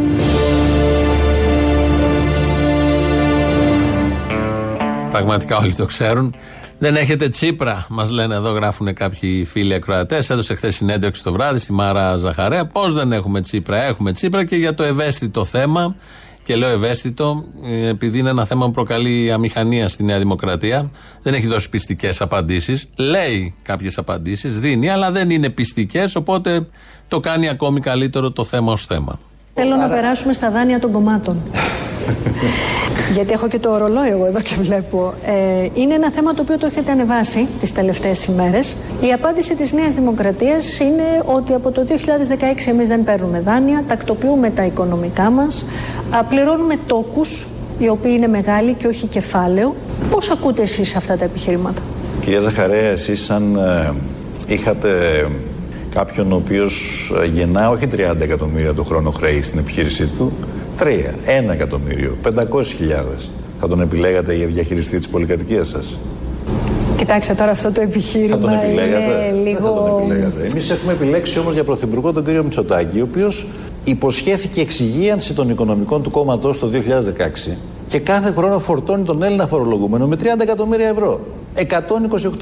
[5.10, 6.34] Πραγματικά όλοι το ξέρουν.
[6.78, 10.30] Δεν έχετε τσίπρα, μας λένε εδώ, γράφουν κάποιοι φίλοι ακροατές.
[10.30, 12.66] Έδωσε χθες συνέντευξη το βράδυ στη Μάρα Ζαχαρέα.
[12.66, 15.96] Πώς δεν έχουμε τσίπρα, έχουμε τσίπρα και για το ευαίσθητο θέμα.
[16.44, 17.44] Και λέω ευαίσθητο,
[17.88, 20.90] επειδή είναι ένα θέμα που προκαλεί αμηχανία στη Νέα Δημοκρατία.
[21.22, 22.88] Δεν έχει δώσει πιστικές απαντήσεις.
[22.96, 26.16] Λέει κάποιες απαντήσεις, δίνει, αλλά δεν είναι πιστικές.
[26.16, 26.66] Οπότε
[27.08, 29.20] το κάνει ακόμη καλύτερο το θέμα ως θέμα.
[29.54, 31.42] Θέλω να περάσουμε στα δάνεια των κομμάτων.
[33.12, 35.14] Γιατί έχω και το ορολόι εγώ εδώ και βλέπω.
[35.24, 38.76] Ε, είναι ένα θέμα το οποίο το έχετε ανεβάσει τις τελευταίες ημέρες.
[39.00, 44.50] Η απάντηση της Νέας Δημοκρατίας είναι ότι από το 2016 εμείς δεν παίρνουμε δάνεια, τακτοποιούμε
[44.50, 45.66] τα οικονομικά μας,
[46.28, 47.46] πληρώνουμε τόκους,
[47.78, 49.74] οι οποίοι είναι μεγάλοι και όχι κεφάλαιο.
[50.10, 51.82] Πώς ακούτε εσείς αυτά τα επιχειρήματα;
[52.20, 53.92] Κυρία Ζαχαρέα, εσείς σαν ε,
[54.54, 54.90] είχατε
[55.94, 60.32] κάποιον ο οποίος ε, γεννά όχι 30 εκατομμύρια το χρόνο χρέη στην επιχείρησή του,
[60.78, 61.14] 3,
[61.48, 63.32] 1 εκατομμύριο, 500 χιλιάδες.
[63.60, 65.98] Θα τον επιλέγατε για διαχειριστή της πολυκατοικίας σας.
[66.96, 70.00] Κοιτάξτε τώρα αυτό το Θα τον επιχείρημα επιλέγατε; είναι Δεν θα τον λίγο...
[70.02, 70.46] επιλέγατε.
[70.50, 73.46] Εμείς έχουμε επιλέξει όμως για πρωθυπουργό τον κύριο Μητσοτάκη, ο οποίος
[73.84, 76.70] υποσχέθηκε εξυγίανση των οικονομικών του κόμματος το
[77.48, 77.56] 2016
[77.88, 81.20] και κάθε χρόνο φορτώνει τον Έλληνα φορολογούμενο με 30 εκατομμύρια ευρώ.
[81.56, 81.62] 128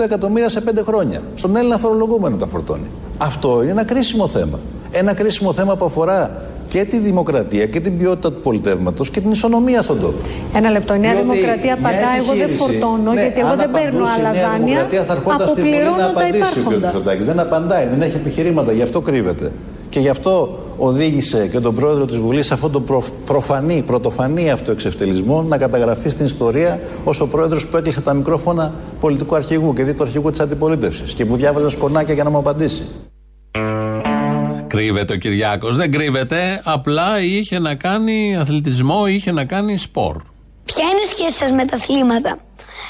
[0.05, 1.23] εκατομμύρια σε 5 χρόνια.
[1.35, 2.87] Στον Έλληνα φορολογούμενο τα φορτώνει.
[3.19, 4.59] Αυτό είναι ένα κρίσιμο θέμα.
[4.91, 6.43] Ένα κρίσιμο θέμα που αφορά
[6.73, 10.15] και τη δημοκρατία και την ποιότητα του πολιτεύματος και την ισονομία στον τόπο.
[10.55, 10.95] Ένα λεπτό.
[10.95, 13.71] Η Νέα Διότι Δημοκρατία μια απαντά, εγώ δεν επιχείρηση- φορτώνω, Ναι, γιατί εγώ αν δεν
[13.71, 14.67] παίρνω απαντούσε η άλλα Νέα δάνεια.
[14.67, 16.57] Δημοκρατία θα ερχόταν στη Βουλή να Αποπληρώνω τα απαντήσει ο κ.
[16.57, 16.87] υπάρχοντα.
[16.87, 17.25] Μητσοτάκης.
[17.31, 19.53] Δεν απαντάει, δεν έχει επιχειρήματα, γι' αυτό κρύβεται.
[19.93, 20.59] Και γι' αυτό
[20.89, 26.09] οδήγησε και τον πρόεδρο της Βουλής σε αυτό το προ, προφανή, πρωτοφανή αυτοεξευτελισμό να καταγραφεί
[26.09, 30.31] στην ιστορία ως ο πρόεδρος που έκλεισε τα μικρόφωνα πολιτικού αρχηγού και δι του αρχηγού
[30.31, 32.83] της αντιπολίτευσης και που διάβαζε σκονάκια για να μου απαντήσει.
[34.73, 35.77] Κρύβεται ο Κυριάκος.
[35.77, 36.61] Δεν κρύβεται.
[36.65, 40.17] Απλά είχε να κάνει αθλητισμό, είχε να κάνει σπορ.
[40.65, 42.39] Ποια είναι η σχέση σας με τα αθλήματα;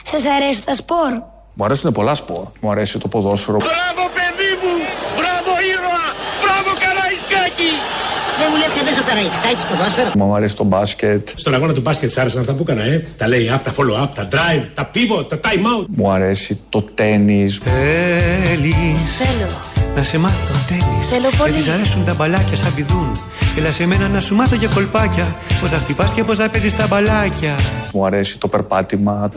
[0.03, 1.11] Σας αρέσουν τα σπορ;
[1.55, 2.45] Μου αρέσουν πολλά σπορ.
[2.61, 3.57] Μου αρέσει το ποδόσφαιρο.
[3.57, 4.75] Μπράβο παιδί μου!
[5.17, 6.07] Μπράβο ήρωα!
[6.43, 7.73] Μπράβο Καραϊσκάκη!
[8.39, 10.11] Δεν μου λες εμείς ο Καραϊσκάκης ποδόσφαιρο.
[10.15, 11.29] Μου αρέσει το μπάσκετ.
[11.35, 14.29] Στον αγώνα του μπάσκετ σ' άρεσαν αυτά που έκανα, ε; Τα lay-up, τα follow-up, τα
[14.33, 15.85] drive, τα pivot, τα time out.
[15.89, 17.61] Μου αρέσει το τέννις.
[17.65, 18.75] Θέλεις
[19.19, 19.82] Θέλω.
[19.97, 21.51] Να σε μάθω τένις Θέλω πολύ.
[21.51, 23.21] Δεν της αρέσουν τα μπαλάκια σαν πηδούν
[23.59, 26.77] Έλα σε μένα να σου μάθω για κολπάκια Πώς θα χτυπάς και πώς θα παίζεις
[26.77, 27.57] τα μπαλάκια
[27.93, 29.33] Μου αρέσει το περπάτημα.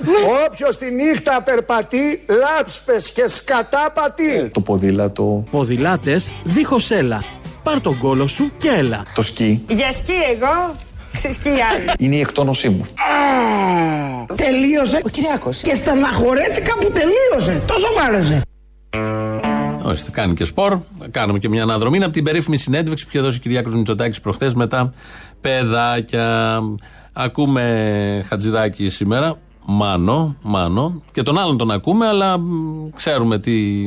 [0.48, 4.50] Όποιος τη νύχτα περπατεί, λάψπες και σκατά πατεί.
[4.54, 5.44] Το ποδήλατο.
[5.52, 7.24] Ποδηλάτες δίχως έλα.
[7.64, 9.02] Πάρ τον κόλο σου και έλα.
[9.16, 9.66] Το σκι.
[9.68, 10.76] Για σκι εγώ,
[11.12, 11.92] σε σκι άλλη.
[12.00, 12.86] Είναι η εκτόνωσή μου.
[14.36, 15.62] Τελείωσε ο Κυριάκος.
[15.62, 17.62] Και στεναχωρέθηκα που τελείωσε.
[17.68, 18.42] Τόσο μ' άρεσε.
[19.88, 20.80] Ορίστε, κάνει και σπορ.
[21.12, 21.96] Κάνουμε και μια αναδρομή.
[21.96, 24.94] Είναι από την περίφημη συνέντευξη που είχε δώσει ο Κυριάκο Μητσοτάκη προχθές με τα
[25.42, 26.60] παιδάκια.
[27.14, 29.38] Ακούμε Χατζηδάκη σήμερα.
[29.66, 31.02] Μάνο, Μάνο.
[31.12, 33.86] Και τον άλλον τον ακούμε, αλλά μ, ξέρουμε τι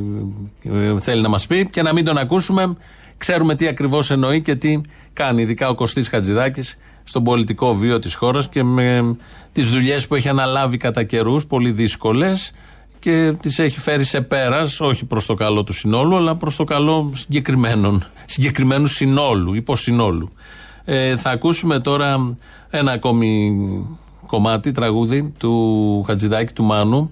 [0.62, 1.66] ε, θέλει να μας πει.
[1.66, 2.76] Και να μην τον ακούσουμε,
[3.16, 4.80] ξέρουμε τι ακριβώς εννοεί και τι
[5.12, 5.42] κάνει.
[5.42, 9.16] Ειδικά ο Κωστής Χατζηδάκης στον πολιτικό βίο της χώρας και με
[9.52, 12.52] τις δουλειές που έχει αναλάβει κατά καιρούς, πολύ δύσκολες
[13.08, 16.64] και τις έχει φέρει σε πέρας, όχι προς το καλό του συνόλου, αλλά προς το
[16.64, 20.32] καλό συγκεκριμένων, συγκεκριμένου συνόλου, υποσυνόλου.
[20.84, 22.36] Ε, θα ακούσουμε τώρα
[22.70, 23.52] ένα ακόμη
[24.26, 27.10] κομμάτι, τραγούδι του Χατζηδάκη, του Μάνου.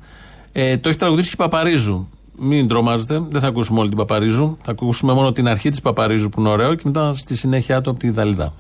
[0.52, 2.09] Ε, το έχει τραγουδήσει και η Παπαρίζου.
[2.38, 4.56] Μην τρομάζετε, δεν θα ακούσουμε όλη την Παπαρίζου.
[4.62, 7.90] Θα ακούσουμε μόνο την αρχή της Παπαρίζου που είναι ωραίο και μετά στη συνέχεια του
[7.90, 8.52] από τη Δαλιδά.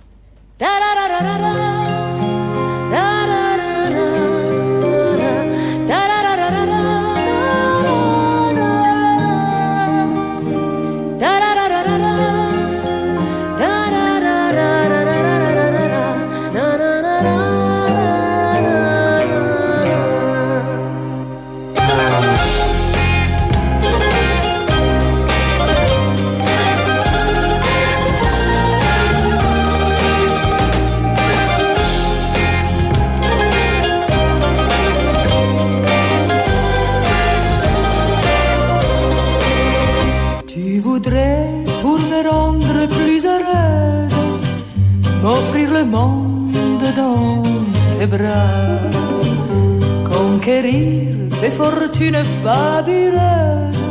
[51.98, 53.82] Des fortunes fabuleuses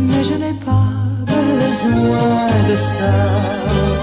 [0.00, 0.88] Mais je n'ai pas
[1.26, 4.01] besoin de ça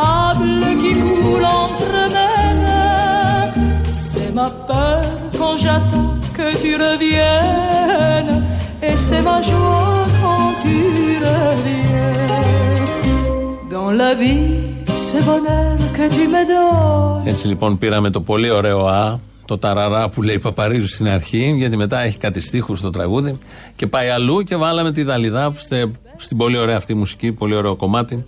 [0.00, 3.50] sable qui coule entre mes mains.
[4.10, 5.02] C'est ma peur
[5.40, 8.34] quand j'attends que tu reviennes.
[8.88, 10.76] Et c'est ma joie quand tu
[11.26, 12.14] reviens.
[13.74, 14.48] Dans la vie,
[15.08, 17.26] ce bonheur que tu me donnes.
[17.28, 21.76] Έτσι λοιπόν πήραμε το πολύ ωραίο Α, το ταραρά που λέει Παπαρίζου στην αρχή, γιατί
[21.76, 23.38] μετά έχει κάτι στίχους στο τραγούδι
[23.76, 27.76] και πάει αλλού και βάλαμε τη Δαλιδά στε- στην πολύ ωραία αυτή μουσική, πολύ ωραίο
[27.76, 28.24] κομμάτι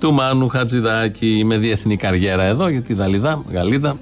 [0.00, 3.96] του Μάνου Χατζηδάκη με διεθνή καριέρα εδώ, γιατί η Δαλιδά, Γαλλίδα,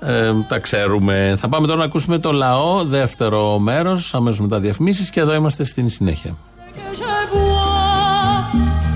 [0.00, 1.34] ε, τα ξέρουμε.
[1.38, 5.64] Θα πάμε τώρα να ακούσουμε το λαό, δεύτερο μέρος, αμέσως μετά διαφημίσεις και εδώ είμαστε
[5.64, 6.36] στην συνέχεια.
[6.74, 8.38] que je vois,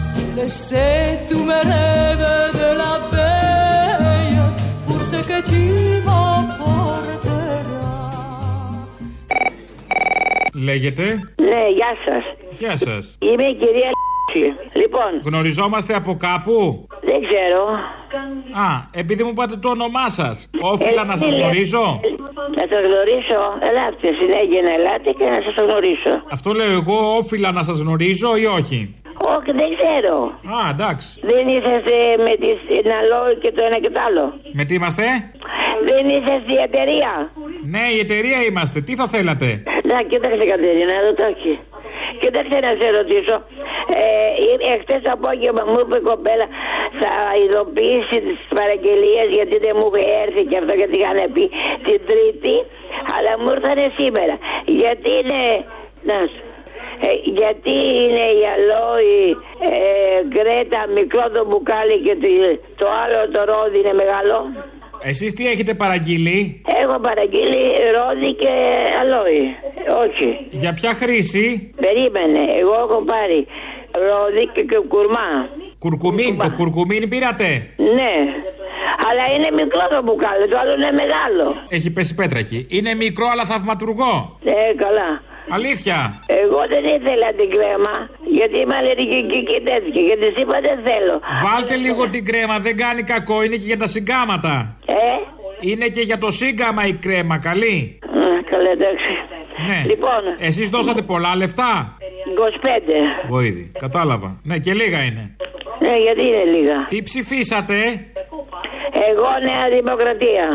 [0.08, 0.96] c'est laisser
[1.28, 2.30] tous mes rêves
[2.62, 4.40] de la veille
[4.86, 5.62] pour ce que tu
[6.06, 7.34] m'apporteras.
[10.54, 11.04] Λέγεται;
[11.36, 12.24] Ναι, γεια σας.
[12.58, 13.18] Γεια σας.
[13.20, 13.90] Είμαι η κυρία
[14.38, 14.76] Λ***.
[14.82, 15.10] Λοιπόν.
[15.24, 17.62] Γνωριζόμαστε από κάπου; Δεν ξέρω.
[18.66, 20.50] Α, επειδή μου πάτε το όνομά σας.
[20.60, 22.00] Όφιλα να σας Ε, γνωρίζω;
[22.58, 23.40] Να σας γνωρίσω.
[23.68, 26.12] Ελάτε συνέχεια να ελάτε και να σας γνωρίσω.
[26.30, 28.80] Αυτό λέω εγώ, όφιλα να σας γνωρίζω ή όχι;
[29.36, 30.16] Όχι, δεν ξέρω.
[30.56, 31.08] Α, εντάξει.
[31.32, 31.94] Δεν είσαστε
[32.26, 32.48] με τη
[32.90, 34.24] Ναλόη και το ένα και το άλλο.
[34.52, 35.04] Με τι είμαστε;
[35.90, 37.12] Δεν είσαστε η εταιρεία.
[37.74, 38.80] Ναι, η εταιρεία είμαστε.
[38.80, 39.48] Τι θα θέλατε;
[39.90, 41.52] Να, κοίταξε Κατερίνα, εδώ το έχει.
[42.20, 43.36] Κοίταξε να σε ρωτήσω.
[44.00, 46.46] Ε, Εχθές το απόγευμα μου είπε η κοπέλα
[47.00, 51.44] θα ειδοποιήσει τις παραγγελίες γιατί δεν μου είχε έρθει και αυτό γιατί είχαν πει
[51.86, 52.56] την Τρίτη,
[53.14, 54.34] αλλά μου ήρθανε σήμερα.
[54.80, 55.40] Γιατί είναι.
[56.08, 56.42] Να σου.
[57.06, 59.36] Ε, γιατί είναι η αλόη
[59.70, 62.28] ε, γκρέτα μικρό το μπουκάλι και το,
[62.80, 64.36] το άλλο το ρόδι είναι μεγάλο;
[65.06, 67.62] Εσείς τι έχετε παραγγείλει; Έχω παραγγείλει
[67.96, 68.52] ρόδι και
[69.00, 69.42] αλόη.
[70.04, 70.28] Όχι.
[70.50, 72.42] Για ποια χρήση; Περίμενε.
[72.60, 73.46] Εγώ έχω πάρει
[74.08, 75.28] ρόδι και, και κουρμά.
[75.78, 77.48] Κουρκουμίν, το κουρκουμίν πήρατε;
[77.98, 78.14] Ναι.
[79.08, 81.46] Αλλά είναι μικρό το μπουκάλι, το άλλο είναι μεγάλο.
[81.68, 82.66] Έχει πέσει πέτρα εκεί.
[82.70, 84.38] Είναι μικρό αλλά θαυματουργό.
[84.44, 85.10] Ε, καλά.
[85.48, 86.22] Αλήθεια.
[86.26, 87.94] Εγώ δεν ήθελα την κρέμα,
[88.36, 90.02] γιατί είμαι αλλεργική και τέτοια.
[90.08, 91.14] Και της είπα δεν θέλω.
[91.44, 94.76] Βάλτε λίγο την κρέμα, δεν κάνει κακό, είναι και για τα συγκάματα.
[94.86, 94.94] Ε;
[95.60, 97.98] Είναι και για το σύγκαμα η κρέμα, καλή.
[98.02, 99.12] Α, καλά, εντάξει.
[99.68, 99.82] Ναι.
[99.86, 100.22] Λοιπόν.
[100.38, 101.96] Εσείς δώσατε πολλά λεφτά;
[103.24, 103.28] 25.
[103.28, 104.40] Βοήθη, κατάλαβα.
[104.42, 105.36] Ναι, και λίγα είναι.
[105.80, 106.86] Ναι, γιατί είναι λίγα.
[106.88, 107.76] Τι ψηφίσατε;
[109.10, 110.46] Εγώ Νέα Δημοκρατία.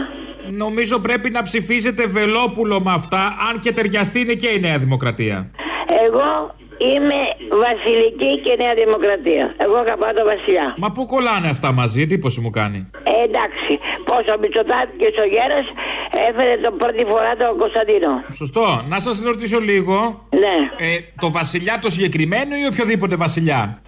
[0.52, 5.52] Νομίζω πρέπει να ψηφίσετε Βελόπουλο με αυτά, αν και ταιριαστεί είναι και η Νέα Δημοκρατία.
[6.06, 7.20] Εγώ είμαι
[7.66, 9.56] Βασιλική και Νέα Δημοκρατία.
[9.58, 10.74] Εγώ αγαπάω το Βασιλιά.
[10.78, 12.90] Μα πού κολλάνε αυτά μαζί, εντύπωση μου κάνει.
[13.04, 13.72] Ε, εντάξει.
[14.06, 15.66] Πόσο Μητσοτάκη ο Γέρας
[16.30, 18.12] έφερε τον πρώτη φορά τον Κωνσταντίνο.
[18.34, 18.66] Σωστό.
[18.88, 20.28] Να σας ρωτήσω λίγο.
[20.44, 20.58] Ναι.
[20.88, 23.82] Ε, το βασιλιά το συγκεκριμένο ή οποιοδήποτε βασιλιά;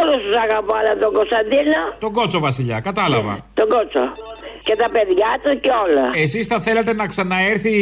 [0.00, 3.34] Όλους τους αγαπώ, αλλά τον Κωνσταντίνο, Τον κότσο βασιλιά, κατάλαβα.
[3.54, 4.04] τον Κότσο.
[4.64, 6.04] Και τα παιδιά του και όλα.
[6.24, 7.74] Εσείς θα θέλατε να ξαναέρθει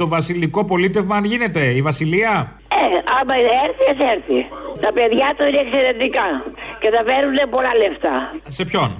[0.00, 2.32] το βασιλικό πολίτευμα, αν γίνεται, η βασιλεία;
[2.82, 2.86] Ε,
[3.18, 3.34] άμα
[3.66, 4.40] έρθει, ας έρθει.
[4.84, 6.26] Τα παιδιά του είναι εξαιρετικά.
[6.80, 8.14] Και θα φέρουν πολλά λεφτά.
[8.58, 8.90] Σε ποιον;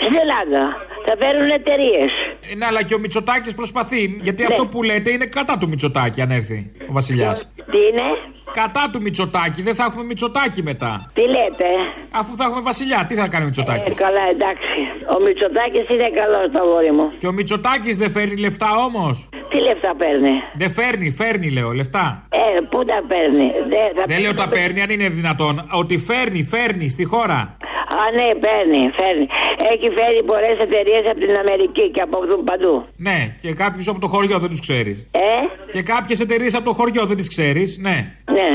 [0.00, 0.62] Στην Ελλάδα.
[1.08, 2.10] Θα φέρουν εταιρείες.
[2.50, 4.18] Ε, ναι, αλλά και ο Μητσοτάκης προσπαθεί.
[4.22, 7.52] Γιατί αυτό που λέτε είναι κατά του Μητσοτάκη, αν έρθει ο βασιλιάς.
[7.72, 8.06] Τι είναι;
[8.52, 11.10] Κατά του Μητσοτάκη, δεν θα έχουμε Μητσοτάκη μετά.
[11.14, 11.68] Τι λέτε;
[12.10, 14.78] Αφού θα έχουμε βασιλιά, τι θα κάνει ο Μητσοτάκης; Ε, καλά, εντάξει.
[15.16, 17.12] Ο Μητσοτάκης είναι καλός το αγόρι μου.
[17.18, 22.26] Και ο Μητσοτάκης δεν φέρνει λεφτά όμως; Τι λεφτά παίρνει; Δεν φέρνει, φέρνει λέω λεφτά.
[22.28, 25.66] Ε, πού τα παίρνει; Δεν, θα Δεν λέω τα παίρνει αν είναι δυνατόν.
[25.72, 27.55] Ότι φέρνει, φέρνει στη χώρα.
[27.98, 29.26] Α, ναι, παίρνει, φέρνει.
[29.72, 32.86] Έχει φέρει πολλές εταιρείες από την Αμερική και από παντού.
[32.96, 35.08] Ναι, και κάποιους από το χωριό δεν τους ξέρεις.
[35.10, 35.34] Ε;
[35.70, 37.78] Και κάποιες εταιρείες από το χωριό δεν τις ξέρεις.
[37.78, 37.96] Ναι.
[38.36, 38.50] Ναι.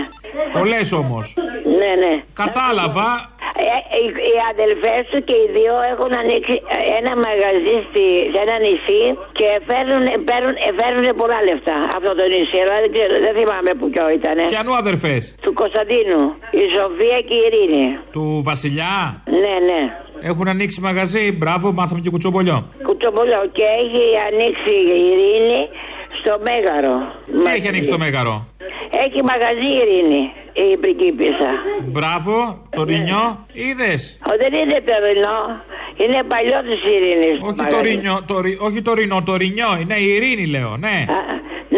[0.60, 1.36] Πολλές όμως.
[1.80, 2.24] Ναι, ναι.
[2.34, 3.30] Κατάλαβα.
[3.60, 6.56] Ε, οι, οι αδελφές του και οι δύο έχουν ανοίξει
[7.00, 9.04] ένα μαγαζί στη, σε ένα νησί
[9.40, 12.58] και φέρνουν, παίρνουν, ε, φέρνουν πολλά λεφτά αυτό το νησί.
[12.64, 14.38] Αλλά δεν, ξέρω, δεν θυμάμαι που ποιο ήταν.
[14.54, 16.22] Ποιανού αδερφές; Του Κωνσταντίνου.
[16.62, 17.86] Η Σοφία και η Ειρήνη.
[18.16, 18.94] Του Βασιλιά;
[19.44, 19.82] Ναι, ναι.
[20.30, 21.24] Έχουν ανοίξει μαγαζί.
[21.40, 22.58] Μπράβο, μάθαμε και κουτσομπολιό.
[22.88, 23.42] Κουτσομπολιό.
[23.58, 25.62] Και έχει ανοίξει η Ειρήνη
[26.20, 26.96] στο Μέγαρο.
[27.42, 28.36] Τι έχει ανοίξει το μέγαρο;
[29.06, 30.24] Έχει μαγαζί η Ειρήνη,
[30.74, 31.52] η πριγκίπισσα.
[31.94, 32.34] Μπράβο,
[32.70, 33.46] το ρινιό.
[33.54, 35.40] Είδες; Ο, δεν είναι το ρινό.
[36.04, 37.38] Είναι παλιό της Ειρήνης.
[37.50, 39.68] Όχι το ρινιό, το, ρι- όχι το ρινό, το ρινιό.
[39.88, 40.98] Ναι, η ειρήνη λέω, ναι.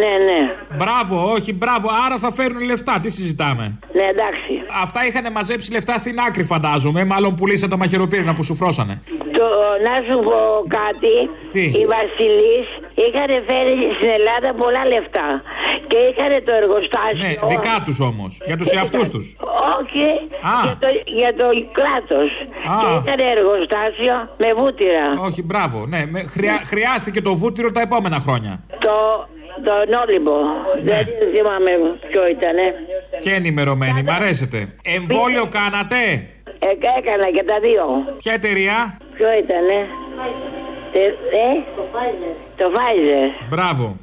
[0.01, 0.39] Ναι, ναι.
[0.79, 1.87] Μπράβο, όχι, μπράβο.
[2.05, 2.99] Άρα θα φέρουν λεφτά.
[3.01, 3.65] Τι συζητάμε;
[3.97, 4.53] Ναι, εντάξει.
[4.83, 7.05] Αυτά είχαν μαζέψει λεφτά στην άκρη, φαντάζομαι.
[7.05, 9.01] Μάλλον πουλήσαν τα μαχαιροπύρνα που σου φρώσανε.
[9.37, 9.45] Το,
[9.87, 10.37] να σου πω
[10.79, 11.15] κάτι.
[11.53, 12.57] Τι; Οι Βασιλεί
[13.03, 15.27] είχαν φέρει στην Ελλάδα πολλά λεφτά.
[15.89, 17.23] Και είχαν το εργοστάσιο.
[17.27, 18.31] Ναι, δικά τους όμως.
[18.45, 19.25] Για τους εαυτούς τους.
[19.79, 20.05] Όχι,
[20.55, 20.59] Α.
[20.63, 20.87] για το,
[21.19, 22.29] για το κράτος.
[22.73, 22.77] Α.
[22.81, 25.05] Και είχαν εργοστάσιο με βούτυρα.
[25.27, 25.77] Όχι, μπράβο.
[25.85, 28.53] Ναι, με, χρειά, χρειάστηκε το βούτυρο τα επόμενα χρόνια.
[28.85, 28.93] Το,
[29.67, 30.37] το Νόλυμπο.
[30.83, 30.95] Ναι.
[30.95, 31.71] Δεν θυμάμαι
[32.09, 32.57] ποιο ήταν.
[33.23, 34.57] Και ενημερωμένοι, μ' αρέσετε.
[34.97, 36.01] Εμβόλιο κάνατε;
[36.67, 37.85] Ε, έκανα και τα δύο.
[38.17, 41.05] Ποια εταιρεία; Ποιο ήταν, ε;
[41.45, 41.49] ε;
[42.57, 43.27] Το Pfizer.
[43.49, 43.97] Μπράβο.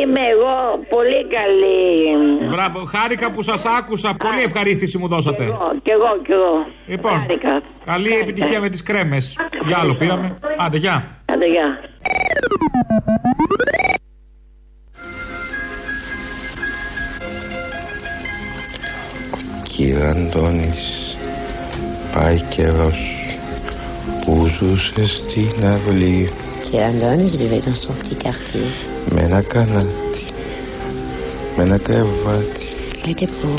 [0.00, 2.48] Είμαι εγώ πολύ καλή.
[2.50, 2.84] Μπράβο.
[2.84, 4.14] Χάρηκα που σας άκουσα.
[4.14, 5.44] Πολύ ευχαρίστηση μου δώσατε.
[5.82, 6.66] Κι εγώ, κι εγώ.
[6.86, 7.60] Λοιπόν, Χάρηκα.
[7.84, 9.36] καλή επιτυχία με τις κρέμες.
[9.66, 10.38] Για άλλο πήραμε.
[10.58, 11.22] Άντε, γεια.
[11.24, 11.80] Άντε, γεια.
[19.68, 21.16] Κύριε Αντώνης,
[22.14, 23.26] πάει καιρός
[24.24, 26.30] που ζούσες στην αυλή
[27.60, 28.62] dans son petit quartier.
[33.04, 33.58] Il était pauvre.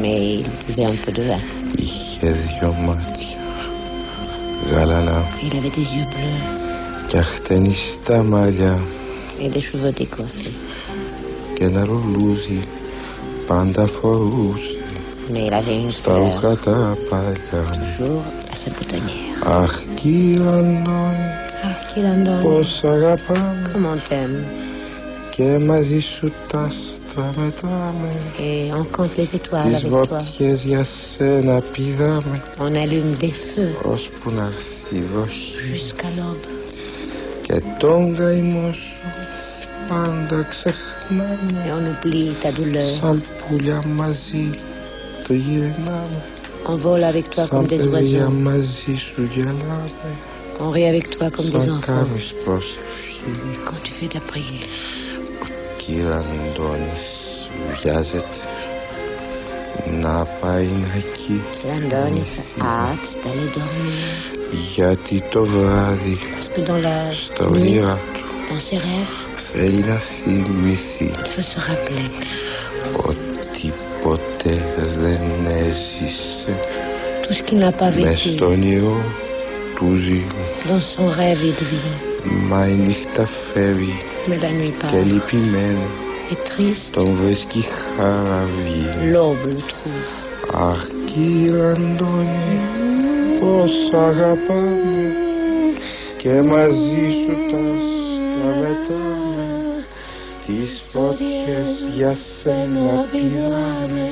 [0.00, 1.38] Mais il buvait un peu de vin.
[5.42, 7.08] Il avait des yeux bleus.
[9.40, 10.52] Et des cheveux décoiffés.
[15.32, 16.18] Mais il avait une star
[17.84, 18.22] toujours
[18.52, 19.25] à sa boutonnière.
[19.48, 21.34] Αχ, κύριε Αντώνη,
[21.68, 22.42] Ah, qu'il en donne.
[22.42, 24.44] πώς αγαπάμε Comment t'aimes
[25.30, 28.08] και μαζί σου τα άστρα μετράμε.
[28.38, 30.06] Et on compte les étoiles Τις avec toi.
[30.06, 36.46] βότιες για σένα πηδάμε On allume des feux ώσπου να έρθει η βροχή jusqu'à l'aube.
[37.42, 38.96] και τον καημό σου
[39.88, 42.82] πάντα ξεχνάμε Et on oublie ta douleur.
[43.00, 44.50] σαν πουλιά μαζί
[45.26, 46.22] το γυρνάμε
[46.68, 48.42] On vole avec toi σαν comme des παιδιά oiseaux.
[48.48, 49.84] μαζί σου γελάμε
[50.60, 51.86] On rit avec toi comme des σαν enfants.
[51.86, 53.32] κάνεις προσευχή
[53.66, 54.68] Quand tu fais ta prière.
[55.76, 57.06] Κύριε Αντώνης
[57.82, 58.38] βιάζεται
[60.00, 64.36] να πάει να εκεί L'Andonis a hâte d'aller dormir.
[64.74, 69.84] γιατί το βράδυ Parce que dans la στα nuit, όνειρά του dans ses rêves, θέλει
[69.84, 72.08] να θυμηθεί il faut se rappeler
[73.08, 73.25] ότι
[74.46, 75.20] ποτέ δεν
[75.54, 76.54] έζησε
[77.22, 78.34] tout ce qu'il n'a pas μες vécu.
[78.36, 78.96] στο όνειρο
[79.76, 80.22] του ζει
[80.68, 81.98] Dans son rêve, il devient.
[82.50, 85.04] μα η νύχτα φεύγει Mais la nuit και part.
[85.04, 85.80] λυπημένο
[86.30, 87.64] Et triste, τον βρίσκει
[87.96, 90.60] χαραβή l'aube le trouve.
[90.70, 92.58] Αχ κύριε Αντώνη
[93.40, 95.12] πως αγαπάμε
[96.16, 99.15] και μαζί σου τα σκαβετάμε
[100.46, 104.10] τις φωτιές για σένα πηδάνε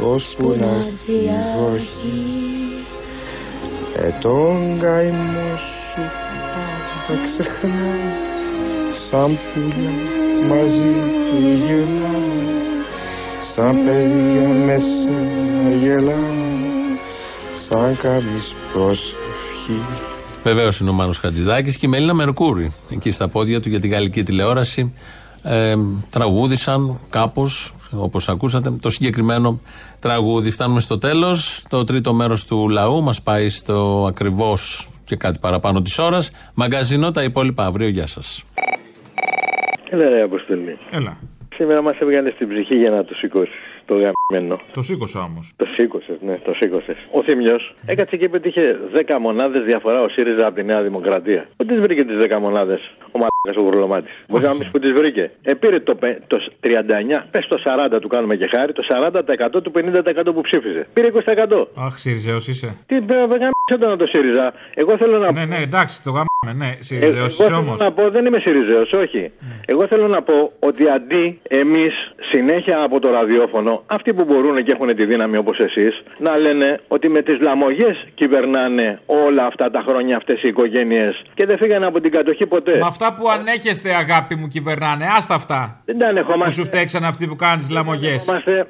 [0.00, 2.22] ώσπου να έρθει η βροχή
[3.96, 6.00] Ε τον καημό σου
[7.06, 8.12] πάντα ξεχνάμε
[9.08, 9.90] σαν πουλιά
[10.48, 10.92] μαζί
[11.28, 12.84] του γυρνάμε
[13.54, 16.98] σαν παιδιά με σένα γελάμε
[17.68, 19.80] σαν κάνεις προσευχή
[20.42, 22.72] Βεβαίως είναι ο Μάνος Χατζηδάκης και η Μελίνα Μερκούρη.
[22.90, 24.92] Εκεί στα πόδια του για την γαλλική τηλεόραση.
[25.44, 25.74] Ε,
[26.10, 29.60] τραγούδησαν κάπως, όπως ακούσατε, το συγκεκριμένο
[30.00, 30.50] τραγούδι.
[30.50, 31.64] Φτάνουμε στο τέλος.
[31.68, 36.52] Το τρίτο μέρος του λαού μας πάει στο ακριβώς και κάτι παραπάνω της ώρας.
[36.54, 37.88] Μαγκαζινό τα υπόλοιπα αύριο.
[37.88, 38.44] Γεια σας.
[39.90, 40.78] Έλα ρε Αποστολή.
[40.90, 41.16] Έλα.
[41.54, 44.60] Σήμερα μας έβγαλες στην ψυχή για να το σηκώσεις το γαμμένο.
[44.72, 45.52] Το σήκωσα όμως.
[45.56, 46.96] Το σήκωσες, ναι, το σήκωσες.
[47.10, 51.48] Ο Θήμιος έκατσε και πετύχε 10 μονάδες διαφορά ο ΣΥΡΙΖΑ από τη Νέα Δημοκρατία.
[51.56, 52.80] Πού τι βρήκε τις 10 μονάδες
[53.12, 54.08] ο μαλάκα ο γουρλωμάτη.
[54.28, 55.30] Μπορεί να πει που τις βρήκε.
[55.42, 56.68] Ε, πήρε το, πε- το 39,
[57.30, 57.62] πες το
[57.94, 58.82] 40 του κάνουμε και χάρη, το
[59.56, 60.86] 40% του 50% που ψήφιζε.
[60.92, 61.66] Πήρε 20%.
[61.74, 62.76] Αχ, Σιριζέος είσαι.
[62.86, 66.70] Τι πρέπει να το το ΣΥΡΙΖΑ; Εγώ θέλω να Ναι, ναι, εντάξει, το γαμάμε, ναι,
[66.72, 67.80] Εγώ Σιριζέο είσαι θέλω όμως.
[67.80, 69.32] να πω, δεν είμαι Σιριζέο, όχι.
[69.66, 71.94] Εγώ θέλω να πω ότι αντί εμείς
[72.30, 76.80] συνέχεια από το ραδιόφωνο, αυτοί που μπορούν και έχουν τη δύναμη όπως εσείς, να λένε
[76.88, 81.86] ότι με τις λαμογές κυβερνάνε όλα αυτά τα χρόνια αυτές οι οικογένειες και δεν φύγανε
[81.86, 82.72] από την κατοχή ποτέ.
[82.76, 85.06] Με αυτά που ανέχεστε, αγάπη μου, κυβερνάνε.
[85.16, 85.82] Άστα αυτά.
[85.84, 86.44] Δεν τα ανεχόμαστε.
[86.44, 88.28] Που σου φταίξαν αυτοί που κάνουν τις λαμογές.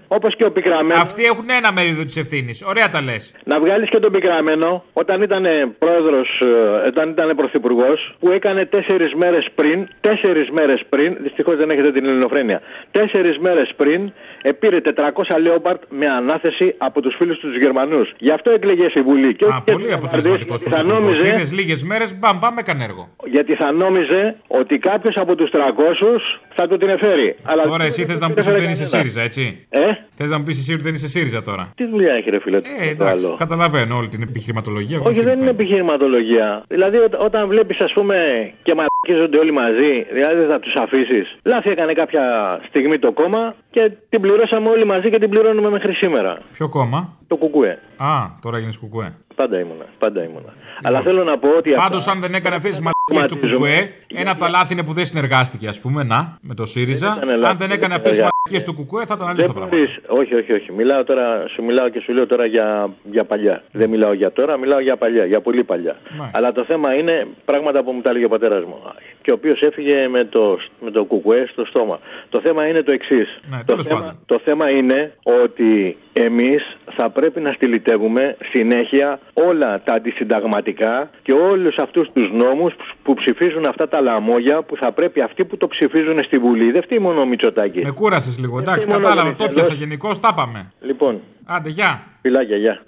[0.09, 1.01] Όπως και ο πικραμένος.
[1.01, 2.63] Αυτοί έχουν ένα μερίδιο της ευθύνης.
[2.63, 3.35] Ωραία τα λες.
[3.45, 5.45] Να βγάλεις και τον πικραμένο όταν ήταν
[5.79, 6.43] πρόεδρος,
[6.87, 12.05] όταν ήταν πρωθυπουργός, που έκανε τέσσερις μέρες πριν, τέσσερις μέρες πριν, δυστυχώς δεν έχετε την
[12.05, 12.61] ελληνοφρένεια,
[12.91, 14.13] τέσσερις μέρες πριν
[14.43, 18.13] επήρε 400 λέοπαρτ με ανάθεση από τους φίλους τους Γερμανούς.
[18.19, 19.35] Γι' αυτό εκλεγε στη Βουλή.
[19.37, 22.39] Και όχι Α, και πολύ στους αποτελεσματικός Βαρδίες, γιατί θα νόμιζε, Είδες λίγες μέρες, μπαμ,
[22.39, 23.09] πάμε έκανε έργο.
[23.25, 26.23] γιατί θα νόμιζε ότι κάποιος από τους 300
[26.55, 27.37] θα του την εφέρει.
[27.43, 29.81] Αλλά Τώρα εσύ θες να μου πεις ότι δεν είσαι ΣΥΡΙΖΑ, έτσι; Ε;
[30.15, 32.61] Θες να μου πεις εσύ ότι δεν είσαι ΣΥΡΙΖΑ τώρα; Τι δουλειά έχει, ρε φίλε,
[32.61, 33.37] το Ε, εντάξει, άλλο.
[33.37, 34.99] καταλαβαίνω όλη την επιχειρηματολογία.
[35.07, 36.65] Όχι, δεν είναι επιχειρηματολογία.
[36.69, 38.17] Δηλαδή, ό- όταν βλέπεις, ας πούμε,
[38.63, 41.37] και μαλακίζονται όλοι μαζί, δηλαδή δεν θα τους αφήσεις.
[41.43, 42.23] Λάθη έκανε κάποια
[42.69, 46.39] στιγμή το κόμμα και την πληρώσαμε όλοι μαζί και την πληρώνουμε μέχρι σήμερα.
[46.53, 47.79] Ποιο κόμμα; Το κουκουέ.
[47.97, 48.09] Α,
[48.43, 49.15] τώρα έγινε κουκουέ.
[49.43, 49.85] Πάντα ήμουνα.
[49.99, 50.53] Πάντα ήμουνα.
[50.83, 51.71] Αλλά θέλω να πω ότι.
[51.71, 53.69] Πάντως, αυτά- αν δεν έκανε αυτές τις μαλακίες του Κομματίζομαι.
[53.75, 57.17] κουκουέ, ένα από τα λάθη είναι που δεν συνεργάστηκε, ας πούμε, να, με το ΣΥΡΙΖΑ.
[57.19, 58.33] Δεν ήταν λάθη, Αν δεν δεν έκανε ήταν αυτές τις λάθη.
[58.45, 59.71] μαλακίες του κουκουέ, θα ήταν αλλιώ Δεν το πράγμα.
[59.77, 60.73] μπορείς- Όχι, όχι, όχι.
[60.73, 62.67] Μιλάω τώρα, σου μιλάω και σου λέω τώρα για,
[63.15, 63.63] για παλιά.
[63.73, 65.97] Δεν μιλάω για τώρα, μιλάω για παλιά, για πολύ παλιά.
[66.19, 66.39] Μάλιστα.
[66.39, 68.77] Αλλά το θέμα είναι πράγματα που μου τα έλεγε ο πατέρας μου.
[69.23, 71.99] Και ο οποίος έφυγε με το, με το κουκουέ στο στόμα.
[72.29, 73.41] Το θέμα είναι το εξής.
[73.51, 74.19] Ναι, το, τέλος θέμα, πάντων.
[74.27, 81.77] το θέμα είναι ότι εμείς θα πρέπει να στυλιτεύουμε συνέχεια όλα τα αντισυνταγματικά και όλους
[81.83, 86.19] αυτούς τους νόμους που ψηφίζουν αυτά τα λαμόγια που θα πρέπει αυτοί που το ψηφίζουν
[86.25, 86.71] στη Βουλή.
[86.71, 87.81] Δεν φταίει μόνο ο Μητσοτάκη.
[87.85, 89.29] Με κούρασες λίγο, εντάξει, μόνο κατάλαβα.
[89.31, 89.67] Το Βενιζέλος.
[89.67, 90.73] πιάσα γενικώς, τα πάμε.
[90.81, 92.03] Λοιπόν, Άντε, γεια.
[92.23, 92.83] φιλάκια, γεια.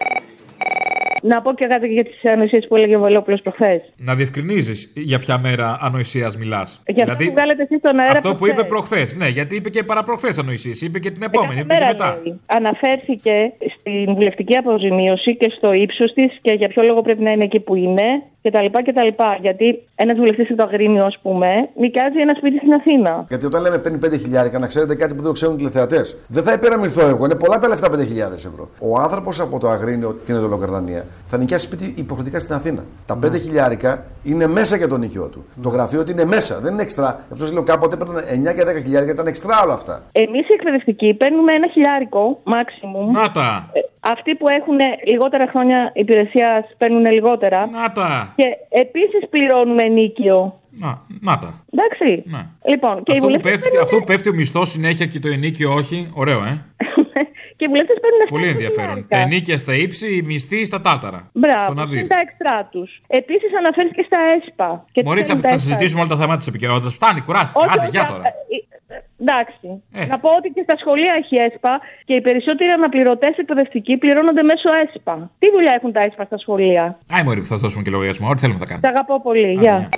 [1.27, 3.81] Να πω και κάτι για τις ανοησίες που έλεγε ο Βελόπουλο προχθές.
[3.97, 6.83] Να διευκρινίζεις για ποια μέρα ανοησίας μιλάς.
[6.87, 8.13] Για αυτό που βγάλετε εσείς στον αέρα.
[8.13, 8.59] Αυτό που προχθές.
[8.59, 9.17] είπε προχθές.
[9.17, 10.81] Ναι, γιατί είπε και παραπροχθές ανοησίες.
[10.81, 12.21] Είπε και την επόμενη, είπε και Μέρα, μετά.
[12.25, 12.41] λέει.
[12.47, 17.45] Αναφέρθηκε στην βουλευτική αποζημίωση και στο ύψος της και για ποιο λόγο πρέπει να είναι
[17.45, 18.67] εκεί που είναι κτλ.
[18.87, 19.23] κτλ.
[19.41, 23.25] Γιατί ένας βουλευτής από το Αγρίνιο, ας πούμε, νοικιάζει ένα σπίτι στην Αθήνα.
[23.29, 26.17] Γιατί όταν λέμε παίρνει 5 χιλιάρικα, να ξέρετε κάτι που δεν το ξέρουν οι τηλεθεατές.
[26.29, 28.69] Δεν θα υπεραμεινθώ εγώ, είναι πολλά τα λεφτά 5.000 ευρώ.
[28.81, 32.85] Ο άνθρωπος από το Αγρίνιο, την Εδωλοκαρδανία, θα νοικιάσει σπίτι υποχρεωτικά στην Αθήνα.
[33.07, 35.45] Τα 5 χιλιάρικα είναι μέσα για το νοικιό του.
[35.63, 37.27] Το γραφείο του είναι μέσα, δεν είναι εξτρά.
[37.33, 40.03] Αυτό λέω κάποτε έπαιρναν 9 και 10 χιλιάρικα, ήταν εξτρά όλα αυτά.
[40.13, 43.13] Εμείς οι εκπαιδευτικοί παίρνουμε ένα χιλιάρικο, maximum.
[43.13, 43.71] Να τα.
[44.07, 44.79] Ε, Αυτοί που έχουν
[45.11, 47.69] λιγότερα χρόνια υπηρεσίας παίρνουν λιγότερα.
[47.73, 48.33] Να τα.
[48.37, 50.59] Και επίσης πληρώνουμε νίκιο.
[50.79, 51.65] Να, να τα.
[51.73, 52.23] Εντάξει.
[52.27, 52.43] Ναι.
[52.71, 55.29] Λοιπόν, και οι Αυτό που, βουλευτές πέφτει, αυτό που πέφτει ο μισθός συνέχεια και το
[55.29, 56.11] ενίκιο όχι.
[56.15, 56.65] Ωραίο, ε.
[57.57, 59.07] και οι βουλευτές παίρνουν Πολύ ενδιαφέρον.
[59.09, 61.31] Τα ενίκια στα ύψη, οι μισθοί στα τάρταρα.
[61.31, 61.99] Στο Μπράβο, ναδύρι.
[61.99, 63.01] είναι τα εξτρά τους.
[63.07, 64.85] Επίσης αναφέρθηκε στα ΕΣΠΑ.
[64.93, 65.67] Και τι Μωρή, θα, κάνουν τα θα ΕΣΠΑ.
[65.67, 66.95] συζητήσουμε όλα τα θέματα της επικαιρότητας.
[66.95, 67.65] Φτάνει, κουράστηκε.
[67.65, 68.23] Όχι, Άντε, όχι, για α- τώρα.
[69.25, 69.69] Ε, ε, Εντάξει.
[69.93, 70.07] Ε.
[70.13, 74.69] Να πω ότι και στα σχολεία έχει ΕΣΠΑ και οι περισσότεροι αναπληρωτές εκπαιδευτικοί πληρώνονται μέσω
[74.83, 75.31] ΕΣΠΑ.
[75.39, 78.29] Τι δουλειά έχουν τα ΕΣΠΑ στα σχολεία; Άι, Μωρή, που θα σας δώσουμε και λογαριασμό.
[78.29, 78.87] Ό,τι θέλουμε θα κάνουμε.
[78.87, 79.53] Τα αγαπώ πολύ.
[79.63, 79.89] Γεια.